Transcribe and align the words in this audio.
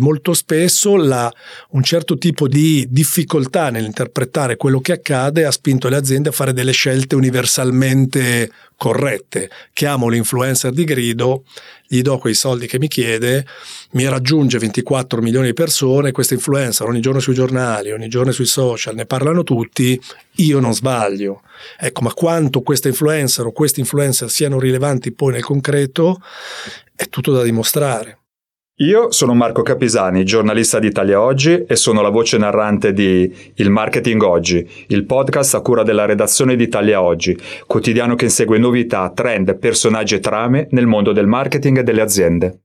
Molto 0.00 0.34
spesso 0.34 0.96
la, 0.96 1.32
un 1.70 1.82
certo 1.82 2.18
tipo 2.18 2.48
di 2.48 2.86
difficoltà 2.90 3.70
nell'interpretare 3.70 4.56
quello 4.56 4.80
che 4.80 4.92
accade 4.92 5.44
ha 5.44 5.50
spinto 5.50 5.88
le 5.88 5.96
aziende 5.96 6.30
a 6.30 6.32
fare 6.32 6.52
delle 6.52 6.72
scelte 6.72 7.14
universalmente 7.14 8.50
corrette. 8.80 9.50
Chiamo 9.74 10.08
l'influencer 10.08 10.72
di 10.72 10.84
grido, 10.84 11.44
gli 11.86 12.00
do 12.00 12.16
quei 12.16 12.32
soldi 12.32 12.66
che 12.66 12.78
mi 12.78 12.88
chiede, 12.88 13.44
mi 13.90 14.08
raggiunge 14.08 14.58
24 14.58 15.20
milioni 15.20 15.48
di 15.48 15.52
persone, 15.52 16.12
questo 16.12 16.32
influencer 16.32 16.86
ogni 16.86 17.00
giorno 17.00 17.20
sui 17.20 17.34
giornali, 17.34 17.92
ogni 17.92 18.08
giorno 18.08 18.32
sui 18.32 18.46
social, 18.46 18.94
ne 18.94 19.04
parlano 19.04 19.42
tutti, 19.42 20.00
io 20.36 20.60
non 20.60 20.72
sbaglio. 20.72 21.42
Ecco, 21.78 22.00
ma 22.00 22.14
quanto 22.14 22.62
questa 22.62 22.88
influencer 22.88 23.44
o 23.44 23.52
questi 23.52 23.80
influencer 23.80 24.30
siano 24.30 24.58
rilevanti 24.58 25.12
poi 25.12 25.32
nel 25.32 25.42
concreto 25.42 26.18
è 26.96 27.06
tutto 27.10 27.32
da 27.32 27.42
dimostrare. 27.42 28.19
Io 28.80 29.10
sono 29.10 29.34
Marco 29.34 29.60
Capisani, 29.60 30.24
giornalista 30.24 30.78
di 30.78 30.86
Italia 30.86 31.20
Oggi 31.20 31.64
e 31.66 31.76
sono 31.76 32.00
la 32.00 32.08
voce 32.08 32.38
narrante 32.38 32.94
di 32.94 33.30
Il 33.56 33.68
Marketing 33.68 34.22
Oggi, 34.22 34.66
il 34.86 35.04
podcast 35.04 35.54
a 35.54 35.60
cura 35.60 35.82
della 35.82 36.06
redazione 36.06 36.56
di 36.56 36.62
Italia 36.62 37.02
Oggi, 37.02 37.38
quotidiano 37.66 38.14
che 38.14 38.24
insegue 38.24 38.56
novità, 38.56 39.12
trend, 39.14 39.58
personaggi 39.58 40.14
e 40.14 40.20
trame 40.20 40.66
nel 40.70 40.86
mondo 40.86 41.12
del 41.12 41.26
marketing 41.26 41.80
e 41.80 41.82
delle 41.82 42.00
aziende. 42.00 42.60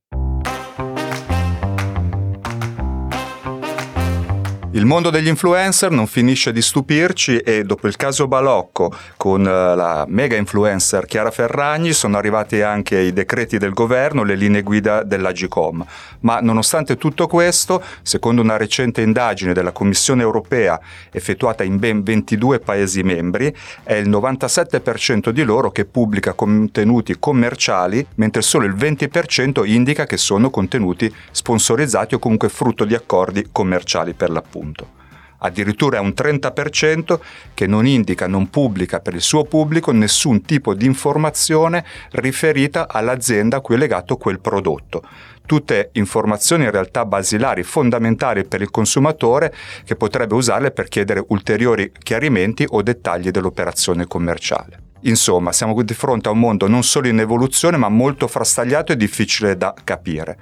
Il 4.76 4.86
mondo 4.86 5.10
degli 5.10 5.30
influencer 5.30 5.90
non 5.90 6.06
finisce 6.06 6.52
di 6.52 6.62
stupirci 6.62 7.38
e 7.38 7.64
dopo 7.64 7.88
il 7.88 7.96
caso 7.96 8.28
Balocco 8.28 8.94
con 9.16 9.48
eh, 9.48 9.74
la 9.74 10.04
mega 10.06 10.36
influencer 10.36 11.06
Chiara 11.06 11.32
Ferragni 11.32 11.94
sono 11.94 12.18
arrivati 12.18 12.62
anche 12.62 13.00
i 13.00 13.14
decreti 13.14 13.58
del 13.58 13.72
governo, 13.72 14.24
le 14.24 14.36
linee 14.36 14.64
guida 14.64 15.04
dell'Agicom. 15.04 15.86
Ma 16.20 16.42
nonostante 16.42 16.98
tutto 16.98 17.26
questo, 17.28 17.82
secondo 18.02 18.42
una 18.42 18.58
recente 18.58 19.00
indagine 19.00 19.54
della 19.54 19.72
Commissione 19.72 20.24
europea 20.24 20.78
effettuata 21.10 21.64
in 21.64 21.80
ben 21.80 22.04
22 22.04 22.60
Paesi 22.60 23.02
membri, 23.02 23.56
è 23.82 23.94
il 23.94 24.10
97% 24.10 25.30
di 25.30 25.44
loro 25.44 25.72
che 25.72 25.86
pubblica 25.86 26.34
contenuti 26.34 27.16
commerciali, 27.18 28.06
mentre 28.16 28.42
solo 28.42 28.66
il 28.66 28.76
20% 28.76 29.66
indica 29.66 30.04
che 30.04 30.18
sono 30.18 30.50
contenuti 30.50 31.10
sponsorizzati 31.32 32.16
o 32.16 32.20
comunque 32.20 32.50
frutto 32.50 32.84
di 32.84 32.94
accordi 32.94 33.48
commerciali 33.54 34.14
per 34.14 34.32
l'appunto 34.32 34.64
punto. 34.66 34.94
Addirittura 35.38 35.98
è 35.98 36.00
un 36.00 36.14
30% 36.16 37.20
che 37.54 37.68
non 37.68 37.86
indica, 37.86 38.26
non 38.26 38.50
pubblica 38.50 39.00
per 39.00 39.14
il 39.14 39.22
suo 39.22 39.44
pubblico 39.44 39.92
nessun 39.92 40.42
tipo 40.42 40.74
di 40.74 40.86
informazione 40.86 41.86
riferita 42.12 42.88
all'azienda 42.88 43.58
a 43.58 43.60
cui 43.60 43.76
è 43.76 43.78
legato 43.78 44.18
quel 44.18 44.40
prodotto 44.40 45.04
tutte 45.46 45.92
informazioni 45.94 46.64
in 46.64 46.72
realtà 46.72 47.06
basilari, 47.06 47.62
fondamentali 47.62 48.46
per 48.46 48.62
il 48.62 48.72
consumatore 48.72 49.54
che 49.84 49.96
potrebbe 49.96 50.34
usarle 50.34 50.72
per 50.72 50.88
chiedere 50.88 51.24
ulteriori 51.28 51.92
chiarimenti 52.00 52.66
o 52.68 52.82
dettagli 52.82 53.30
dell'operazione 53.30 54.08
commerciale. 54.08 54.80
Insomma, 55.02 55.52
siamo 55.52 55.80
di 55.84 55.94
fronte 55.94 56.30
a 56.30 56.32
un 56.32 56.40
mondo 56.40 56.68
non 56.68 56.82
solo 56.82 57.10
in 57.10 57.20
evoluzione, 57.20 57.78
ma 57.78 57.90
molto 57.90 58.28
frastagliato 58.28 58.92
e 58.92 58.98
difficile 58.98 59.56
da 59.56 59.76
capire 59.84 60.38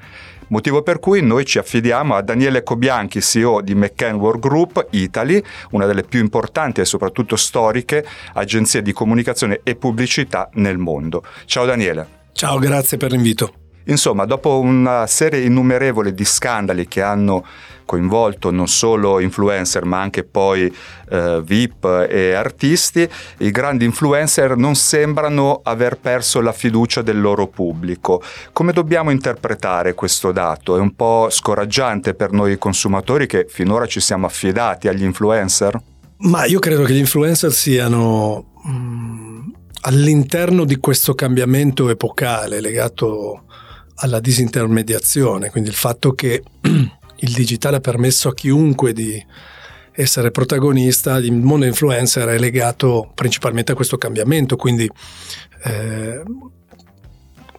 motivo 0.53 0.83
per 0.83 0.99
cui 0.99 1.21
noi 1.23 1.45
ci 1.45 1.57
affidiamo 1.57 2.13
a 2.15 2.21
Daniele 2.21 2.61
Cobianchi, 2.61 3.21
CEO 3.21 3.61
di 3.61 3.73
McCann 3.73 4.17
World 4.17 4.39
Group 4.39 4.87
Italy, 4.91 5.43
una 5.71 5.87
delle 5.87 6.03
più 6.03 6.19
importanti 6.19 6.79
e 6.79 6.85
soprattutto 6.85 7.35
storiche 7.35 8.05
agenzie 8.33 8.83
di 8.83 8.93
comunicazione 8.93 9.61
e 9.63 9.75
pubblicità 9.75 10.49
nel 10.53 10.77
mondo. 10.77 11.23
Ciao 11.45 11.65
Daniele. 11.65 12.21
Ciao, 12.33 12.59
grazie 12.59 12.97
per 12.97 13.11
l'invito. 13.11 13.53
Insomma, 13.85 14.25
dopo 14.25 14.59
una 14.59 15.07
serie 15.07 15.41
innumerevole 15.41 16.13
di 16.13 16.23
scandali 16.23 16.87
che 16.87 17.01
hanno 17.01 17.43
coinvolto 17.85 18.51
non 18.51 18.67
solo 18.67 19.19
influencer 19.19 19.85
ma 19.85 20.01
anche 20.01 20.23
poi 20.23 20.73
eh, 21.09 21.41
VIP 21.43 22.07
e 22.09 22.33
artisti, 22.33 23.07
i 23.39 23.51
grandi 23.51 23.85
influencer 23.85 24.55
non 24.55 24.75
sembrano 24.75 25.61
aver 25.63 25.97
perso 25.97 26.41
la 26.41 26.51
fiducia 26.51 27.01
del 27.01 27.19
loro 27.19 27.47
pubblico. 27.47 28.21
Come 28.51 28.73
dobbiamo 28.73 29.11
interpretare 29.11 29.93
questo 29.93 30.31
dato? 30.31 30.75
È 30.77 30.79
un 30.79 30.95
po' 30.95 31.27
scoraggiante 31.29 32.13
per 32.13 32.31
noi 32.31 32.57
consumatori 32.57 33.27
che 33.27 33.45
finora 33.47 33.85
ci 33.85 33.99
siamo 33.99 34.25
affidati 34.25 34.87
agli 34.87 35.03
influencer? 35.03 35.81
Ma 36.17 36.45
io 36.45 36.59
credo 36.59 36.83
che 36.83 36.93
gli 36.93 36.97
influencer 36.97 37.51
siano 37.51 38.53
mh, 38.63 38.71
mm, 38.71 39.49
all'interno 39.81 40.63
di 40.63 40.77
questo 40.77 41.13
cambiamento 41.13 41.89
epocale 41.89 42.61
legato 42.61 43.43
alla 43.95 44.19
disintermediazione, 44.19 45.49
quindi 45.49 45.69
il 45.69 45.75
fatto 45.75 46.13
che 46.13 46.43
il 47.23 47.31
digitale 47.31 47.77
ha 47.77 47.81
permesso 47.81 48.29
a 48.29 48.33
chiunque 48.33 48.93
di 48.93 49.25
essere 49.91 50.31
protagonista, 50.31 51.17
il 51.17 51.31
mondo 51.33 51.65
influencer 51.65 52.27
è 52.27 52.37
legato 52.37 53.11
principalmente 53.13 53.71
a 53.71 53.75
questo 53.75 53.97
cambiamento, 53.97 54.55
quindi 54.55 54.89
eh, 55.63 56.23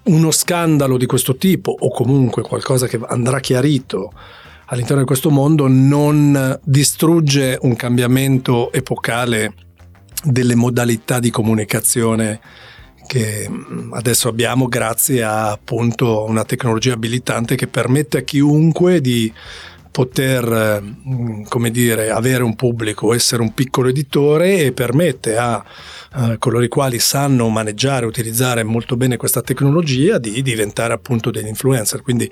uno 0.05 0.31
scandalo 0.31 0.97
di 0.99 1.07
questo 1.07 1.37
tipo 1.37 1.75
o 1.77 1.91
comunque 1.91 2.43
qualcosa 2.43 2.87
che 2.87 3.01
andrà 3.07 3.41
chiarito 3.41 4.13
all'interno 4.67 5.01
di 5.01 5.07
questo 5.07 5.31
mondo 5.31 5.67
non 5.69 6.59
distrugge 6.65 7.59
un 7.63 7.77
cambiamento 7.77 8.73
epocale 8.73 9.55
delle 10.25 10.55
modalità 10.55 11.21
di 11.21 11.31
comunicazione 11.31 12.41
che 13.07 13.49
mm, 13.49 13.93
adesso 13.93 14.29
abbiamo 14.29 14.67
grazie 14.67 15.23
a 15.23 15.53
appunto 15.53 16.25
una 16.25 16.45
tecnologia 16.45 16.95
abilitante 16.95 17.55
che 17.55 17.67
permette 17.67 18.19
a 18.19 18.23
chiunque 18.23 19.01
di 19.01 19.33
poter 19.95 20.83
mm, 20.83 21.45
come 21.45 21.71
dire, 21.71 22.11
avere 22.11 22.43
un 22.43 22.57
pubblico, 22.57 23.15
essere 23.15 23.43
un 23.43 23.55
piccolo 23.55 23.91
editore 23.91 24.59
e 24.59 24.73
permette 24.73 25.37
a 25.37 25.65
uh, 26.15 26.37
coloro 26.41 26.65
i 26.65 26.69
quali 26.69 26.99
sanno 26.99 27.49
maneggiare, 27.49 28.05
utilizzare 28.05 28.65
molto 28.65 28.97
bene 28.97 29.17
questa 29.17 29.41
tecnologia 29.41 30.19
di 30.19 30.43
diventare 30.43 30.95
appunto 30.95 31.31
degli 31.31 31.47
influencer. 31.47 32.03
Quindi 32.03 32.29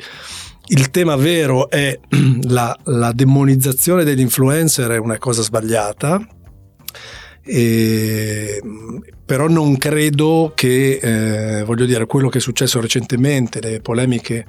il 0.66 0.91
tema 0.91 1.15
vero 1.15 1.71
è 1.71 1.97
la, 2.49 2.77
la 2.84 3.12
demonizzazione 3.12 4.03
degli 4.03 4.21
influencer 4.21 4.91
è 4.91 4.99
una 4.99 5.19
cosa 5.19 5.43
sbagliata, 5.43 6.21
e, 7.44 8.60
però 9.25 9.48
non 9.48 9.76
credo 9.76 10.53
che, 10.54 11.00
eh, 11.03 11.64
voglio 11.64 11.86
dire, 11.86 12.06
quello 12.06 12.28
che 12.28 12.38
è 12.38 12.41
successo 12.41 12.80
recentemente, 12.80 13.60
le 13.60 13.80
polemiche 13.80 14.47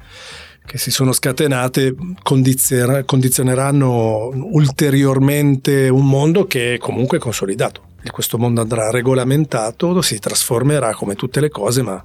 che 0.66 0.78
si 0.78 0.90
sono 0.90 1.12
scatenate 1.12 1.94
condizioneranno 2.22 4.30
ulteriormente 4.32 5.88
un 5.88 6.06
mondo 6.06 6.46
che 6.46 6.74
è 6.74 6.78
comunque 6.78 7.18
consolidato. 7.18 7.92
Questo 8.10 8.38
mondo 8.38 8.60
andrà 8.60 8.90
regolamentato, 8.90 10.00
si 10.02 10.18
trasformerà 10.18 10.94
come 10.94 11.14
tutte 11.14 11.40
le 11.40 11.48
cose, 11.48 11.82
ma 11.82 12.02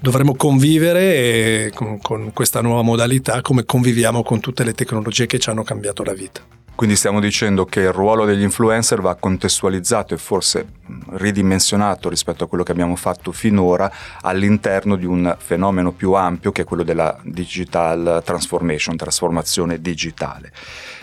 dovremo 0.00 0.34
convivere 0.34 1.70
con, 1.74 1.98
con 2.00 2.32
questa 2.32 2.60
nuova 2.60 2.82
modalità 2.82 3.42
come 3.42 3.64
conviviamo 3.64 4.22
con 4.22 4.40
tutte 4.40 4.64
le 4.64 4.72
tecnologie 4.72 5.26
che 5.26 5.38
ci 5.38 5.50
hanno 5.50 5.62
cambiato 5.62 6.02
la 6.02 6.12
vita. 6.12 6.42
Quindi 6.80 6.96
stiamo 6.96 7.20
dicendo 7.20 7.66
che 7.66 7.80
il 7.80 7.92
ruolo 7.92 8.24
degli 8.24 8.40
influencer 8.40 9.02
va 9.02 9.14
contestualizzato 9.14 10.14
e 10.14 10.16
forse 10.16 10.66
ridimensionato 11.10 12.08
rispetto 12.08 12.44
a 12.44 12.46
quello 12.46 12.64
che 12.64 12.72
abbiamo 12.72 12.96
fatto 12.96 13.32
finora 13.32 13.92
all'interno 14.22 14.96
di 14.96 15.04
un 15.04 15.36
fenomeno 15.38 15.92
più 15.92 16.14
ampio 16.14 16.52
che 16.52 16.62
è 16.62 16.64
quello 16.64 16.82
della 16.82 17.18
digital 17.22 18.22
transformation, 18.24 18.96
trasformazione 18.96 19.82
digitale. 19.82 20.52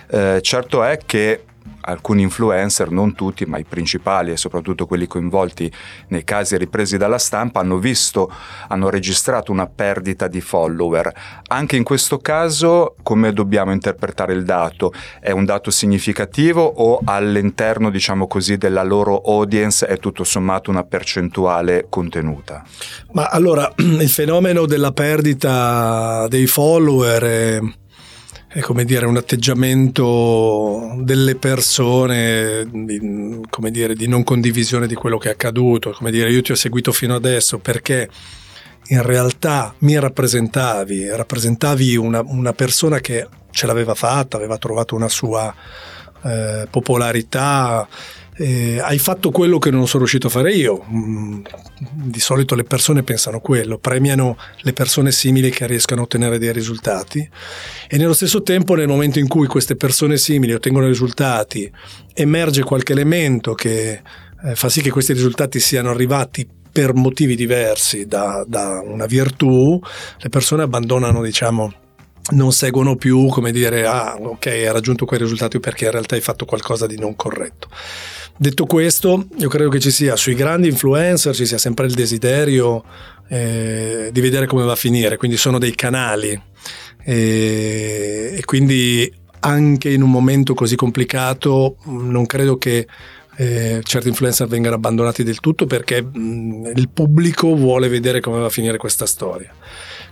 Eh, 0.10 0.40
certo 0.42 0.84
è 0.84 0.98
che 1.06 1.44
alcuni 1.82 2.22
influencer, 2.22 2.92
non 2.92 3.14
tutti, 3.14 3.46
ma 3.46 3.58
i 3.58 3.64
principali 3.64 4.32
e 4.32 4.38
soprattutto 4.38 4.86
quelli 4.86 5.08
coinvolti 5.08 5.72
nei 6.10 6.24
casi 6.24 6.58
ripresi 6.58 6.98
dalla 6.98 7.18
stampa, 7.18 7.60
hanno 7.60 7.78
visto, 7.78 8.32
hanno 8.68 8.90
registrato 8.90 9.52
una 9.52 9.68
perdita 9.68 10.28
di 10.28 10.42
follower. 10.42 11.12
Anche 11.48 11.76
in 11.76 11.84
questo 11.84 12.18
caso, 12.20 12.96
come 13.04 13.34
dobbiamo 13.34 13.72
interpretare 13.72 14.34
il 14.34 14.44
dato? 14.44 14.94
È 15.20 15.32
un 15.32 15.46
dato 15.46 15.72
significativo 15.72 16.62
o 16.62 17.02
all'interno, 17.04 17.90
diciamo 17.90 18.28
così, 18.28 18.58
della 18.58 18.84
loro 18.84 19.22
audience 19.22 19.86
è 19.86 19.98
tutto 19.98 20.24
sommato 20.24 20.70
una 20.70 20.84
percentuale 20.84 21.86
contenuta? 21.90 22.64
Ma 23.12 23.26
allora, 23.26 23.72
il 23.78 24.10
fenomeno 24.10 24.66
della 24.66 24.92
perdita 24.92 26.28
dei 26.28 26.48
follower 26.48 27.24
è 27.24 27.60
è 28.48 28.62
come 28.62 28.86
dire, 28.86 29.06
un 29.06 29.18
atteggiamento 29.18 30.96
delle 31.00 31.36
persone, 31.36 32.66
di, 32.72 33.42
come 33.50 33.72
dire, 33.72 33.94
di 33.94 34.08
non 34.08 34.24
condivisione 34.24 34.88
di 34.88 34.96
quello 34.96 35.18
che 35.18 35.28
è 35.28 35.32
accaduto, 35.34 35.92
come 35.92 36.12
dire, 36.12 36.32
io 36.32 36.42
ti 36.42 36.54
ho 36.54 36.56
seguito 36.56 36.92
fino 36.92 37.14
adesso 37.14 37.60
perché 37.60 38.10
in 38.88 39.02
realtà 39.02 39.76
mi 39.80 40.00
rappresentavi, 40.00 41.10
rappresentavi 41.10 41.98
una, 41.98 42.22
una 42.26 42.54
persona 42.54 43.00
che 43.00 43.28
ce 43.52 43.68
l'aveva 43.68 43.96
fatta, 43.96 44.38
aveva 44.38 44.58
trovato 44.58 44.96
una 44.96 45.10
sua 45.10 45.54
eh, 46.24 46.68
popolarità, 46.70 47.86
eh, 48.38 48.80
hai 48.80 49.00
fatto 49.00 49.32
quello 49.32 49.58
che 49.58 49.72
non 49.72 49.88
sono 49.88 50.00
riuscito 50.00 50.28
a 50.28 50.30
fare 50.30 50.54
io. 50.54 50.86
Mm, 50.92 51.40
di 51.80 52.20
solito 52.20 52.56
le 52.56 52.64
persone 52.64 53.04
pensano 53.04 53.40
quello, 53.40 53.78
premiano 53.78 54.38
le 54.62 54.74
persone 54.74 55.12
simili 55.12 55.50
che 55.50 55.66
riescano 55.66 56.02
a 56.02 56.04
ottenere 56.04 56.38
dei 56.38 56.54
risultati 56.54 57.28
e 57.88 57.98
nello 57.98 58.14
stesso 58.14 58.44
tempo 58.44 58.76
nel 58.76 58.88
momento 58.88 59.20
in 59.20 59.28
cui 59.28 59.48
queste 59.48 59.76
persone 59.76 60.18
simili 60.18 60.54
ottengono 60.54 60.88
risultati 60.88 61.70
emerge 62.14 62.64
qualche 62.64 62.94
elemento 62.94 63.54
che 63.54 64.02
eh, 64.44 64.56
fa 64.56 64.70
sì 64.70 64.82
che 64.82 64.92
questi 64.92 65.14
risultati 65.14 65.60
siano 65.60 65.90
arrivati 65.90 66.48
per 66.72 66.94
motivi 66.94 67.36
diversi 67.36 68.06
da, 68.06 68.44
da 68.48 68.82
una 68.84 69.08
virtù, 69.08 69.80
le 70.18 70.30
persone 70.30 70.62
abbandonano 70.64 71.24
diciamo 71.24 71.74
non 72.30 72.52
seguono 72.52 72.98
più 72.98 73.28
come 73.28 73.52
dire 73.52 73.86
ah 73.86 74.18
ok 74.20 74.48
hai 74.48 74.72
raggiunto 74.72 75.06
quei 75.06 75.20
risultati 75.20 75.60
perché 75.60 75.86
in 75.86 75.92
realtà 75.92 76.16
hai 76.16 76.22
fatto 76.22 76.46
qualcosa 76.46 76.86
di 76.86 76.98
non 76.98 77.16
corretto. 77.16 77.70
Detto 78.40 78.66
questo, 78.66 79.28
io 79.40 79.50
credo 79.50 79.70
che 79.70 79.80
ci 79.80 79.90
sia 79.90 80.16
sui 80.16 80.36
grandi 80.36 80.68
influencer, 80.68 81.34
ci 81.34 81.48
sia 81.48 81.58
sempre 81.58 81.88
il 81.88 81.94
desiderio 81.94 82.84
eh, 83.30 84.10
di 84.12 84.22
vedere 84.22 84.46
come 84.46 84.64
va 84.64 84.74
a 84.74 84.76
finire, 84.76 85.18
quindi 85.18 85.38
sono 85.38 85.58
dei 85.58 85.74
canali 85.74 86.40
e, 87.04 88.36
e 88.38 88.46
quindi 88.46 89.12
anche 89.40 89.90
in 89.90 90.04
un 90.04 90.12
momento 90.12 90.54
così 90.54 90.76
complicato 90.76 91.78
non 91.86 92.26
credo 92.28 92.58
che 92.58 92.86
eh, 93.38 93.82
certi 93.84 94.10
influencer 94.10 94.48
vengano 94.48 94.76
abbandonati 94.76 95.24
del 95.24 95.40
tutto 95.40 95.66
perché 95.66 96.02
mh, 96.02 96.74
il 96.76 96.90
pubblico 96.90 97.56
vuole 97.56 97.88
vedere 97.88 98.20
come 98.20 98.40
va 98.40 98.46
a 98.46 98.50
finire 98.50 98.78
questa 98.78 99.06
storia. 99.06 99.52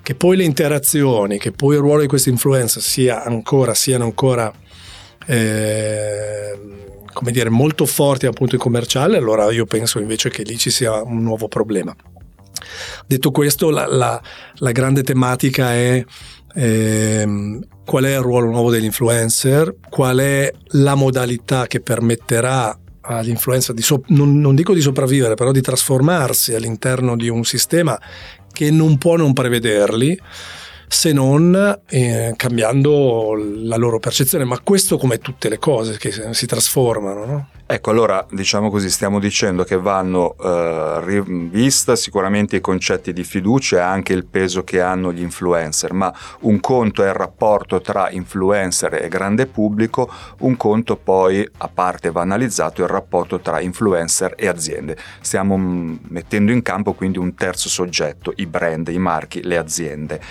Che 0.01 0.15
poi 0.15 0.37
le 0.37 0.43
interazioni, 0.43 1.37
che 1.37 1.51
poi 1.51 1.75
il 1.75 1.81
ruolo 1.81 2.01
di 2.01 2.07
questi 2.07 2.29
influencer 2.29 2.81
sia 2.81 3.23
ancora, 3.23 3.73
siano 3.73 4.03
ancora 4.03 4.51
eh, 5.27 6.59
come 7.15 7.31
dire, 7.31 7.49
molto 7.49 7.85
forti 7.85 8.25
dal 8.25 8.33
punto 8.33 8.57
di 8.57 8.61
commerciale, 8.61 9.15
allora 9.15 9.49
io 9.51 9.65
penso 9.65 9.99
invece 9.99 10.29
che 10.29 10.43
lì 10.43 10.57
ci 10.57 10.69
sia 10.69 11.01
un 11.01 11.23
nuovo 11.23 11.47
problema. 11.47 11.95
Detto 13.07 13.31
questo, 13.31 13.69
la, 13.69 13.87
la, 13.87 14.21
la 14.55 14.71
grande 14.71 15.01
tematica 15.01 15.73
è 15.73 16.03
eh, 16.55 17.59
qual 17.85 18.03
è 18.03 18.15
il 18.15 18.21
ruolo 18.21 18.49
nuovo 18.49 18.69
dell'influencer, 18.69 19.75
qual 19.89 20.17
è 20.17 20.51
la 20.71 20.95
modalità 20.95 21.67
che 21.67 21.79
permetterà 21.79 22.77
all'influencer 22.99 23.73
di, 23.73 23.81
so- 23.81 24.03
non, 24.07 24.39
non 24.41 24.53
dico 24.53 24.73
di 24.73 24.81
sopravvivere, 24.81 25.35
però 25.35 25.51
di 25.51 25.61
trasformarsi 25.61 26.53
all'interno 26.53 27.15
di 27.15 27.29
un 27.29 27.45
sistema 27.45 27.97
che 28.51 28.71
non 28.71 28.97
può 28.97 29.15
non 29.15 29.31
prevederli 29.31 30.19
se 30.87 31.11
non 31.11 31.81
eh, 31.87 32.33
cambiando 32.35 33.33
la 33.63 33.75
loro 33.75 33.99
percezione, 33.99 34.43
ma 34.43 34.59
questo 34.59 34.97
come 34.97 35.19
tutte 35.19 35.49
le 35.49 35.59
cose 35.59 35.97
che 35.97 36.11
si 36.31 36.45
trasformano. 36.45 37.25
No? 37.25 37.47
Ecco, 37.67 37.89
allora 37.89 38.23
diciamo 38.29 38.69
così, 38.69 38.91
stiamo 38.91 39.17
dicendo 39.17 39.63
che 39.63 39.75
vanno 39.75 40.35
eh, 40.37 40.99
rivista 41.03 41.95
sicuramente 41.95 42.57
i 42.57 42.61
concetti 42.61 43.11
di 43.11 43.23
fiducia 43.23 43.77
e 43.77 43.79
anche 43.79 44.13
il 44.13 44.27
peso 44.27 44.63
che 44.63 44.81
hanno 44.81 45.11
gli 45.11 45.21
influencer, 45.21 45.91
ma 45.91 46.13
un 46.41 46.59
conto 46.59 47.01
è 47.01 47.07
il 47.07 47.15
rapporto 47.15 47.81
tra 47.81 48.11
influencer 48.11 49.01
e 49.01 49.07
grande 49.07 49.47
pubblico, 49.47 50.07
un 50.41 50.55
conto 50.57 50.95
poi 50.95 51.43
a 51.57 51.67
parte 51.67 52.11
va 52.11 52.21
analizzato 52.21 52.83
il 52.83 52.87
rapporto 52.87 53.39
tra 53.39 53.59
influencer 53.59 54.35
e 54.37 54.47
aziende. 54.47 54.95
Stiamo 55.21 55.57
mm, 55.57 55.95
mettendo 56.09 56.51
in 56.51 56.61
campo 56.61 56.93
quindi 56.93 57.17
un 57.17 57.33
terzo 57.33 57.67
soggetto, 57.67 58.31
i 58.35 58.45
brand, 58.45 58.89
i 58.89 58.99
marchi, 58.99 59.41
le 59.41 59.57
aziende. 59.57 60.21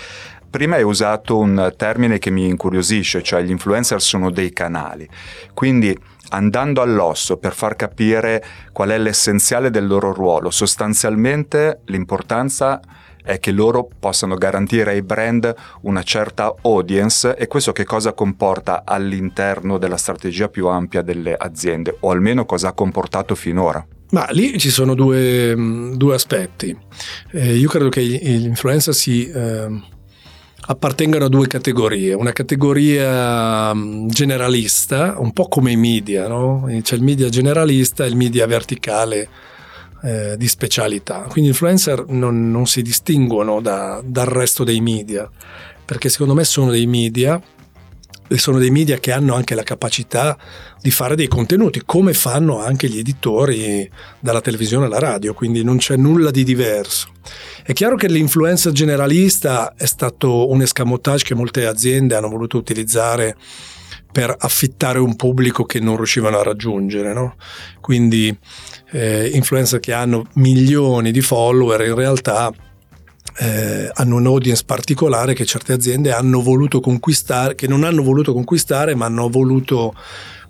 Prima 0.49 0.77
hai 0.77 0.83
usato 0.83 1.37
un 1.37 1.73
termine 1.75 2.17
che 2.17 2.29
mi 2.29 2.47
incuriosisce, 2.47 3.21
cioè 3.21 3.41
gli 3.41 3.49
influencer 3.49 4.01
sono 4.01 4.31
dei 4.31 4.53
canali. 4.53 5.05
Quindi 5.53 5.99
andando 6.35 6.81
all'osso 6.81 7.37
per 7.37 7.53
far 7.53 7.75
capire 7.75 8.43
qual 8.71 8.89
è 8.89 8.97
l'essenziale 8.97 9.69
del 9.69 9.87
loro 9.87 10.13
ruolo, 10.13 10.51
sostanzialmente 10.51 11.79
l'importanza 11.85 12.79
è 13.23 13.39
che 13.39 13.51
loro 13.51 13.89
possano 13.99 14.35
garantire 14.35 14.91
ai 14.91 15.01
brand 15.01 15.51
una 15.81 16.03
certa 16.03 16.53
audience 16.61 17.35
e 17.35 17.47
questo 17.47 17.71
che 17.71 17.83
cosa 17.83 18.13
comporta 18.13 18.83
all'interno 18.85 19.79
della 19.79 19.97
strategia 19.97 20.47
più 20.47 20.67
ampia 20.67 21.01
delle 21.01 21.33
aziende 21.35 21.97
o 22.01 22.11
almeno 22.11 22.45
cosa 22.45 22.67
ha 22.67 22.73
comportato 22.73 23.33
finora? 23.33 23.83
Ma 24.11 24.27
lì 24.29 24.59
ci 24.59 24.69
sono 24.69 24.93
due, 24.93 25.55
due 25.95 26.13
aspetti. 26.13 26.77
Eh, 27.31 27.55
io 27.55 27.67
credo 27.67 27.89
che 27.89 28.01
l'influencer 28.01 28.93
si... 28.93 29.27
Eh 29.27 29.93
appartengono 30.67 31.25
a 31.25 31.29
due 31.29 31.47
categorie. 31.47 32.13
Una 32.13 32.31
categoria 32.31 33.73
mm, 33.73 34.07
generalista, 34.07 35.15
un 35.17 35.31
po' 35.31 35.47
come 35.47 35.71
i 35.71 35.75
media, 35.75 36.27
no? 36.27 36.67
c'è 36.81 36.95
il 36.95 37.03
media 37.03 37.29
generalista 37.29 38.03
e 38.03 38.07
il 38.07 38.15
media 38.15 38.47
verticale 38.47 39.29
eh, 40.03 40.35
di 40.37 40.47
specialità. 40.47 41.25
Quindi 41.29 41.49
influencer 41.51 42.05
non, 42.07 42.49
non 42.49 42.65
si 42.65 42.81
distinguono 42.81 43.61
da, 43.61 44.01
dal 44.03 44.27
resto 44.27 44.63
dei 44.63 44.81
media, 44.81 45.29
perché 45.83 46.09
secondo 46.09 46.33
me 46.33 46.43
sono 46.43 46.71
dei 46.71 46.87
media 46.87 47.41
e 48.27 48.39
sono 48.39 48.57
dei 48.57 48.71
media 48.71 48.97
che 48.97 49.11
hanno 49.11 49.35
anche 49.35 49.53
la 49.53 49.61
capacità 49.61 50.35
di 50.81 50.89
fare 50.89 51.15
dei 51.15 51.27
contenuti, 51.27 51.83
come 51.85 52.13
fanno 52.13 52.59
anche 52.59 52.89
gli 52.89 52.97
editori 52.97 53.89
dalla 54.19 54.41
televisione 54.41 54.85
alla 54.85 54.99
radio, 54.99 55.33
quindi 55.35 55.63
non 55.63 55.77
c'è 55.77 55.95
nulla 55.95 56.31
di 56.31 56.43
diverso. 56.43 57.09
È 57.67 57.73
chiaro 57.73 57.95
che 57.95 58.07
l'influencer 58.07 58.71
generalista 58.73 59.73
è 59.75 59.87
stato 59.87 60.51
un 60.51 60.61
escamotage 60.61 61.23
che 61.25 61.33
molte 61.33 61.65
aziende 61.65 62.13
hanno 62.13 62.29
voluto 62.29 62.57
utilizzare 62.57 63.35
per 64.11 64.35
affittare 64.37 64.99
un 64.99 65.15
pubblico 65.15 65.65
che 65.65 65.79
non 65.79 65.95
riuscivano 65.95 66.37
a 66.37 66.43
raggiungere. 66.43 67.11
No? 67.11 67.37
Quindi 67.81 68.37
eh, 68.91 69.31
influencer 69.33 69.79
che 69.79 69.93
hanno 69.93 70.27
milioni 70.33 71.09
di 71.09 71.21
follower 71.21 71.81
in 71.87 71.95
realtà 71.95 72.53
eh, 73.39 73.89
hanno 73.91 74.15
un 74.17 74.27
audience 74.27 74.63
particolare 74.63 75.33
che 75.33 75.43
certe 75.43 75.73
aziende 75.73 76.13
hanno 76.13 76.43
voluto 76.43 76.79
conquistare, 76.79 77.55
che 77.55 77.67
non 77.67 77.83
hanno 77.83 78.03
voluto 78.03 78.31
conquistare 78.31 78.93
ma 78.93 79.07
hanno 79.07 79.27
voluto 79.27 79.95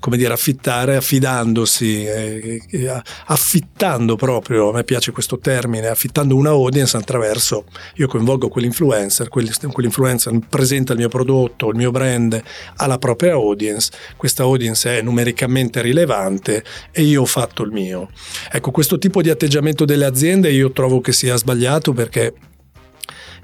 come 0.05 0.17
dire, 0.17 0.33
affittare 0.33 0.97
affidandosi, 0.97 2.05
eh, 2.05 2.61
eh, 2.69 3.01
affittando 3.25 4.15
proprio, 4.15 4.69
a 4.69 4.73
me 4.73 4.83
piace 4.83 5.11
questo 5.11 5.39
termine, 5.39 5.87
affittando 5.87 6.35
una 6.35 6.51
audience 6.51 6.95
attraverso, 6.95 7.65
io 7.95 8.07
coinvolgo 8.07 8.47
quell'influencer, 8.47 9.29
quell'influencer 9.29 10.37
presenta 10.47 10.93
il 10.93 10.99
mio 10.99 11.09
prodotto, 11.09 11.69
il 11.69 11.75
mio 11.75 11.89
brand 11.89 12.39
alla 12.75 12.99
propria 12.99 13.31
audience, 13.31 13.89
questa 14.15 14.43
audience 14.43 14.99
è 14.99 15.01
numericamente 15.01 15.81
rilevante 15.81 16.63
e 16.91 17.01
io 17.01 17.23
ho 17.23 17.25
fatto 17.25 17.63
il 17.63 17.71
mio. 17.71 18.11
Ecco, 18.51 18.69
questo 18.69 18.99
tipo 18.99 19.23
di 19.23 19.31
atteggiamento 19.31 19.85
delle 19.85 20.05
aziende 20.05 20.51
io 20.51 20.71
trovo 20.71 21.01
che 21.01 21.13
sia 21.13 21.35
sbagliato 21.35 21.93
perché 21.93 22.31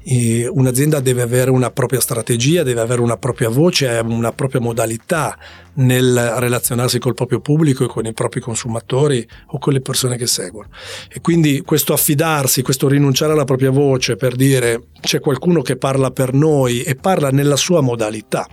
un'azienda 0.03 1.00
deve 1.00 1.22
avere 1.22 1.51
una 1.51 1.70
propria 1.72 2.00
strategia, 2.00 2.63
deve 2.63 2.81
avere 2.81 3.01
una 3.01 3.17
propria 3.17 3.50
voce, 3.50 4.01
una 4.03 4.31
propria 4.31 4.60
modalità 4.60 5.38
nel 5.74 6.34
relazionarsi 6.38 7.00
col 7.00 7.13
proprio 7.13 7.39
pubblico 7.39 7.84
e 7.84 7.88
con 7.88 8.05
i 8.05 8.13
propri 8.13 8.41
consumatori 8.41 9.25
o 9.48 9.60
con 9.60 9.74
le 9.74 9.81
persone 9.81 10.17
che 10.17 10.27
seguono. 10.27 10.70
E 11.10 11.22
quindi 11.22 11.62
questo 11.62 11.93
affidarsi, 11.93 12.62
questo 12.62 12.88
rinunciare 12.88 13.34
alla 13.34 13.46
propria 13.46 13.70
voce 13.70 14.15
per 14.15 14.36
dire 14.36 14.88
c'è 15.00 15.20
qualcuno 15.20 15.62
che 15.62 15.77
parla 15.77 16.12
per 16.12 16.34
noi 16.34 16.81
e 16.81 16.96
parla 16.96 17.29
nella 17.29 17.55
sua 17.55 17.81
modalità 17.81 18.48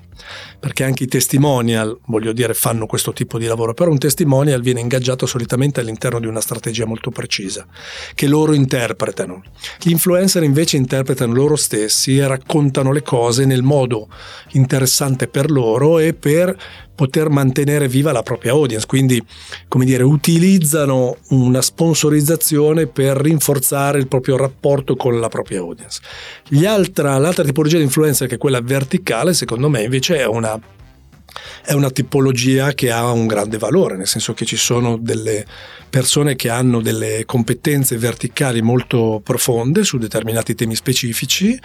perché 0.59 0.85
anche 0.85 1.05
i 1.05 1.07
testimonial, 1.07 1.99
voglio 2.07 2.33
dire, 2.33 2.55
fanno 2.55 2.87
questo 2.87 3.13
tipo 3.13 3.39
di 3.39 3.47
lavoro, 3.47 3.75
però 3.75 3.91
un 3.91 3.99
testimonial 3.99 4.61
viene 4.61 4.81
ingaggiato 4.81 5.27
solitamente 5.27 5.81
all'interno 5.81 6.19
di 6.19 6.27
una 6.27 6.41
strategia 6.41 6.85
molto 6.85 7.11
precisa, 7.11 7.67
che 8.15 8.27
loro 8.27 8.55
interpretano. 8.55 9.43
Gli 9.81 9.91
influencer 9.91 10.43
invece 10.43 10.77
interpretano 10.77 11.33
loro 11.39 11.57
stessi 11.57 12.19
e 12.19 12.27
raccontano 12.27 12.93
le 12.93 13.03
cose 13.03 13.45
nel 13.45 13.63
modo 13.63 14.09
interessante 14.53 15.29
per 15.29 15.51
loro 15.51 16.01
e 16.01 16.13
per 16.13 16.57
poter 16.99 17.29
mantenere 17.29 17.87
viva 17.87 18.11
la 18.11 18.25
propria 18.25 18.51
audience, 18.51 18.85
quindi 18.85 19.25
come 19.69 19.85
dire, 19.85 20.03
utilizzano 20.03 21.17
una 21.29 21.63
sponsorizzazione 21.63 22.89
per 22.89 23.17
rinforzare 23.17 24.01
il 24.01 24.09
proprio 24.09 24.37
rapporto 24.37 24.97
con 24.97 25.21
la 25.21 25.29
propria 25.29 25.61
audience. 25.61 26.01
Altra, 26.65 27.17
l'altra 27.19 27.45
tipologia 27.45 27.77
di 27.77 27.85
influencer 27.85 28.27
che 28.27 28.35
è 28.35 28.39
quella 28.39 28.61
verticale, 28.61 29.33
secondo 29.33 29.69
me 29.69 29.83
invece 29.83 30.19
è 30.19 30.27
una 30.27 30.61
è 31.65 31.73
una 31.73 31.91
tipologia 31.91 32.73
che 32.73 32.91
ha 32.91 33.11
un 33.13 33.27
grande 33.27 33.59
valore, 33.59 33.97
nel 33.97 34.07
senso 34.07 34.33
che 34.33 34.47
ci 34.47 34.57
sono 34.57 34.97
delle 34.97 35.45
persone 35.89 36.37
che 36.37 36.49
hanno 36.49 36.81
delle 36.81 37.25
competenze 37.25 37.97
verticali 37.97 38.63
molto 38.63 39.21
profonde 39.23 39.85
su 39.85 39.99
determinati 39.99 40.55
temi 40.55 40.75
specifici 40.75 41.59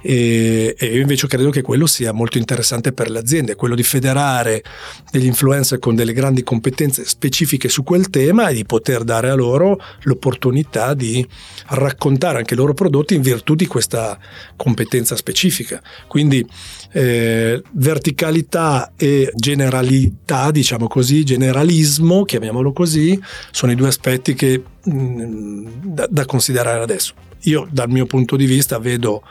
e, 0.00 0.74
e 0.78 0.86
io 0.86 1.00
invece 1.00 1.26
credo 1.26 1.50
che 1.50 1.62
quello 1.62 1.86
sia 1.86 2.12
molto 2.12 2.38
interessante 2.38 2.92
per 2.92 3.10
le 3.10 3.18
aziende, 3.18 3.56
quello 3.56 3.74
di 3.74 3.82
federare 3.82 4.62
degli 5.10 5.26
influencer 5.26 5.78
con 5.78 5.94
delle 5.94 6.12
grandi 6.12 6.42
competenze 6.42 7.04
specifiche 7.04 7.68
su 7.68 7.82
quel 7.82 8.10
tema 8.10 8.48
e 8.48 8.54
di 8.54 8.64
poter 8.64 9.04
dare 9.04 9.30
a 9.30 9.34
loro 9.34 9.80
l'opportunità 10.02 10.94
di 10.94 11.26
raccontare 11.68 12.38
anche 12.38 12.54
i 12.54 12.56
loro 12.56 12.74
prodotti 12.74 13.14
in 13.14 13.22
virtù 13.22 13.54
di 13.54 13.66
questa 13.66 14.18
competenza 14.56 15.16
specifica. 15.16 15.82
Quindi 16.06 16.46
eh, 16.92 17.62
verticalità 17.72 18.92
e 18.96 19.30
generalità, 19.34 20.50
diciamo 20.50 20.86
così, 20.86 21.24
generalismo, 21.24 22.24
chiamiamolo 22.24 22.72
così, 22.72 23.20
sono 23.50 23.63
i 23.70 23.74
due 23.74 23.88
aspetti 23.88 24.34
che, 24.34 24.62
mh, 24.82 24.92
mm, 24.92 25.66
da, 25.82 26.06
da, 26.08 26.24
considerare 26.24 26.82
adesso. 26.82 27.14
Io 27.42 27.66
dal 27.70 27.90
mio 27.90 28.06
punto 28.06 28.36
di 28.36 28.46
vista 28.46 28.78
vedo 28.78 29.22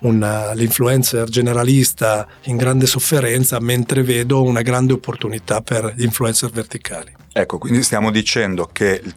una, 0.00 0.52
l'influencer 0.52 1.28
generalista 1.28 2.26
in 2.44 2.56
grande 2.56 2.86
sofferenza, 2.86 3.58
mentre 3.60 4.02
vedo 4.02 4.42
una 4.42 4.62
grande 4.62 4.92
opportunità 4.92 5.62
per 5.62 5.94
gli 5.96 6.04
influencer 6.04 6.50
verticali. 6.50 7.12
Ecco, 7.32 7.58
quindi 7.58 7.82
stiamo 7.82 8.12
dicendo 8.12 8.68
che 8.70 9.00
il 9.02 9.12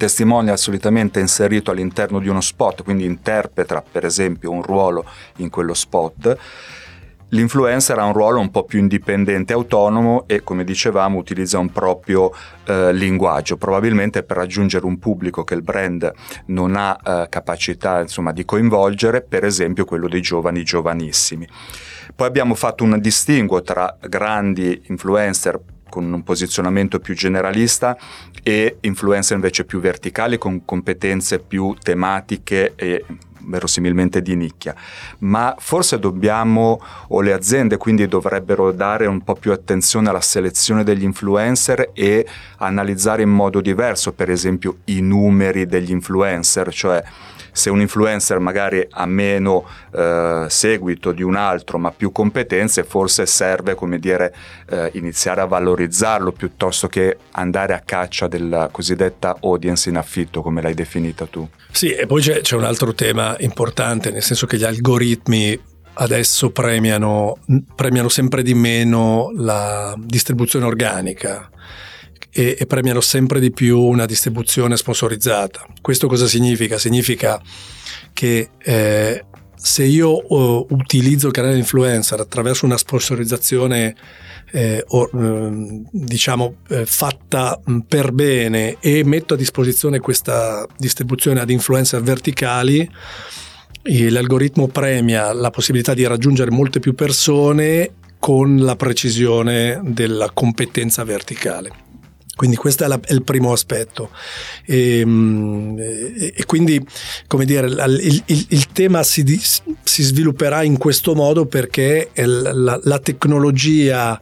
solitamente 0.57 1.19
è 1.19 1.21
inserito 1.21 1.69
all'interno 1.69 2.19
di 2.19 2.27
uno 2.27 2.41
spot, 2.41 2.83
quindi 2.83 3.05
interpreta 3.05 3.83
per 3.83 4.05
esempio 4.05 4.49
un 4.49 4.63
ruolo 4.63 5.05
in 5.37 5.49
quello 5.49 5.75
spot 5.75 6.37
L'influencer 7.29 7.99
ha 7.99 8.05
un 8.05 8.13
ruolo 8.13 8.39
un 8.39 8.51
po' 8.51 8.63
più 8.63 8.79
indipendente, 8.79 9.51
autonomo 9.51 10.23
e, 10.27 10.43
come 10.43 10.63
dicevamo, 10.63 11.17
utilizza 11.17 11.59
un 11.59 11.71
proprio 11.71 12.31
eh, 12.65 12.93
linguaggio, 12.93 13.57
probabilmente 13.57 14.23
per 14.23 14.37
raggiungere 14.37 14.85
un 14.85 14.97
pubblico 14.97 15.43
che 15.43 15.53
il 15.53 15.61
brand 15.61 16.09
non 16.45 16.75
ha 16.77 16.97
eh, 17.03 17.27
capacità 17.29 17.99
insomma, 17.99 18.31
di 18.31 18.45
coinvolgere, 18.45 19.21
per 19.21 19.43
esempio 19.43 19.83
quello 19.83 20.07
dei 20.07 20.21
giovani 20.21 20.63
giovanissimi. 20.63 21.47
Poi 22.15 22.27
abbiamo 22.27 22.55
fatto 22.55 22.85
un 22.85 22.97
distinguo 22.99 23.61
tra 23.61 23.97
grandi 24.07 24.83
influencer 24.87 25.59
con 25.89 26.11
un 26.11 26.23
posizionamento 26.23 26.99
più 26.99 27.13
generalista 27.15 27.97
e 28.43 28.77
influencer 28.81 29.35
invece 29.35 29.65
più 29.65 29.79
verticali 29.79 30.37
con 30.37 30.63
competenze 30.65 31.39
più 31.39 31.75
tematiche 31.81 32.73
e 32.75 33.05
verosimilmente 33.41 34.21
di 34.21 34.35
nicchia, 34.35 34.75
ma 35.19 35.55
forse 35.57 35.99
dobbiamo, 35.99 36.81
o 37.09 37.21
le 37.21 37.33
aziende 37.33 37.77
quindi 37.77 38.07
dovrebbero 38.07 38.71
dare 38.71 39.05
un 39.05 39.21
po' 39.21 39.35
più 39.35 39.51
attenzione 39.51 40.09
alla 40.09 40.21
selezione 40.21 40.83
degli 40.83 41.03
influencer 41.03 41.91
e 41.93 42.27
analizzare 42.57 43.21
in 43.21 43.29
modo 43.29 43.61
diverso, 43.61 44.13
per 44.13 44.29
esempio, 44.29 44.77
i 44.85 45.01
numeri 45.01 45.65
degli 45.65 45.91
influencer, 45.91 46.73
cioè 46.73 47.03
se 47.57 47.71
un 47.71 47.81
influencer 47.81 48.37
magari 48.37 48.85
ha 48.87 49.05
meno 49.07 49.65
eh, 49.91 50.45
seguito 50.47 51.11
di 51.11 51.23
un 51.23 51.35
altro 51.35 51.79
ma 51.79 51.91
più 51.91 52.11
competenze, 52.11 52.83
forse 52.83 53.25
serve 53.25 53.73
come 53.73 53.97
dire 53.97 54.33
eh, 54.69 54.91
iniziare 54.93 55.41
a 55.41 55.45
valorizzarlo 55.45 56.31
piuttosto 56.31 56.87
che 56.87 57.17
andare 57.31 57.73
a 57.73 57.81
caccia 57.83 58.27
della 58.27 58.69
cosiddetta 58.71 59.37
audience 59.41 59.89
in 59.89 59.97
affitto 59.97 60.43
come 60.43 60.61
l'hai 60.61 60.75
definita 60.75 61.25
tu. 61.25 61.49
Sì, 61.71 61.91
e 61.91 62.05
poi 62.05 62.21
c'è, 62.21 62.41
c'è 62.41 62.55
un 62.55 62.63
altro 62.63 62.93
tema 62.93 63.35
importante, 63.39 64.11
nel 64.11 64.21
senso 64.21 64.45
che 64.45 64.57
gli 64.57 64.63
algoritmi 64.63 65.59
adesso 65.99 66.51
premiano, 66.51 67.37
premiano 67.73 68.07
sempre 68.07 68.43
di 68.43 68.53
meno 68.53 69.31
la 69.35 69.95
distribuzione 69.97 70.65
organica 70.65 71.49
e, 72.37 72.55
e 72.59 72.65
premiano 72.67 73.01
sempre 73.01 73.39
di 73.39 73.49
più 73.49 73.79
una 73.81 74.05
distribuzione 74.05 74.77
sponsorizzata. 74.77 75.65
Questo 75.81 76.05
cosa 76.07 76.27
significa? 76.27 76.77
Significa 76.77 77.41
che 78.13 78.49
eh, 78.63 79.25
se 79.55 79.83
io 79.83 80.23
uh, 80.31 80.67
utilizzo 80.69 81.27
il 81.27 81.33
canale 81.33 81.57
influencer 81.57 82.19
attraverso 82.19 82.65
una 82.65 82.77
sponsorizzazione 82.77 83.95
eh, 84.51 84.83
or, 84.89 85.09
eh, 85.13 85.81
diciamo 85.91 86.57
eh, 86.69 86.85
fatta 86.85 87.59
per 87.87 88.11
bene 88.11 88.77
e 88.79 89.03
metto 89.03 89.33
a 89.33 89.37
disposizione 89.37 89.99
questa 89.99 90.63
distribuzione 90.77 91.39
ad 91.39 91.49
influencer 91.49 92.03
verticali, 92.03 92.87
l'algoritmo 93.81 94.67
premia 94.67 95.33
la 95.33 95.49
possibilità 95.49 95.95
di 95.95 96.05
raggiungere 96.05 96.51
molte 96.51 96.79
più 96.79 96.93
persone 96.93 97.95
con 98.19 98.57
la 98.57 98.75
precisione 98.75 99.81
della 99.83 100.29
competenza 100.31 101.03
verticale. 101.03 101.86
Quindi 102.37 102.55
questo 102.55 102.85
è, 102.85 102.87
è, 102.87 103.13
il 103.13 103.23
primo 103.23 103.51
aspetto. 103.51 104.11
Ehm, 104.65 105.75
e, 105.79 106.33
e 106.35 106.45
quindi, 106.45 106.85
come 107.25 107.45
dire, 107.45 107.65
il, 107.65 108.23
il, 108.27 108.45
il 108.49 108.71
tema 108.71 109.01
si, 109.01 109.25
si, 109.83 110.03
svilupperà 110.03 110.61
in 110.61 110.77
questo 110.77 111.15
modo 111.15 111.47
perché 111.47 112.11
la, 112.13 112.79
la 112.81 112.99
tecnologia 112.99 114.21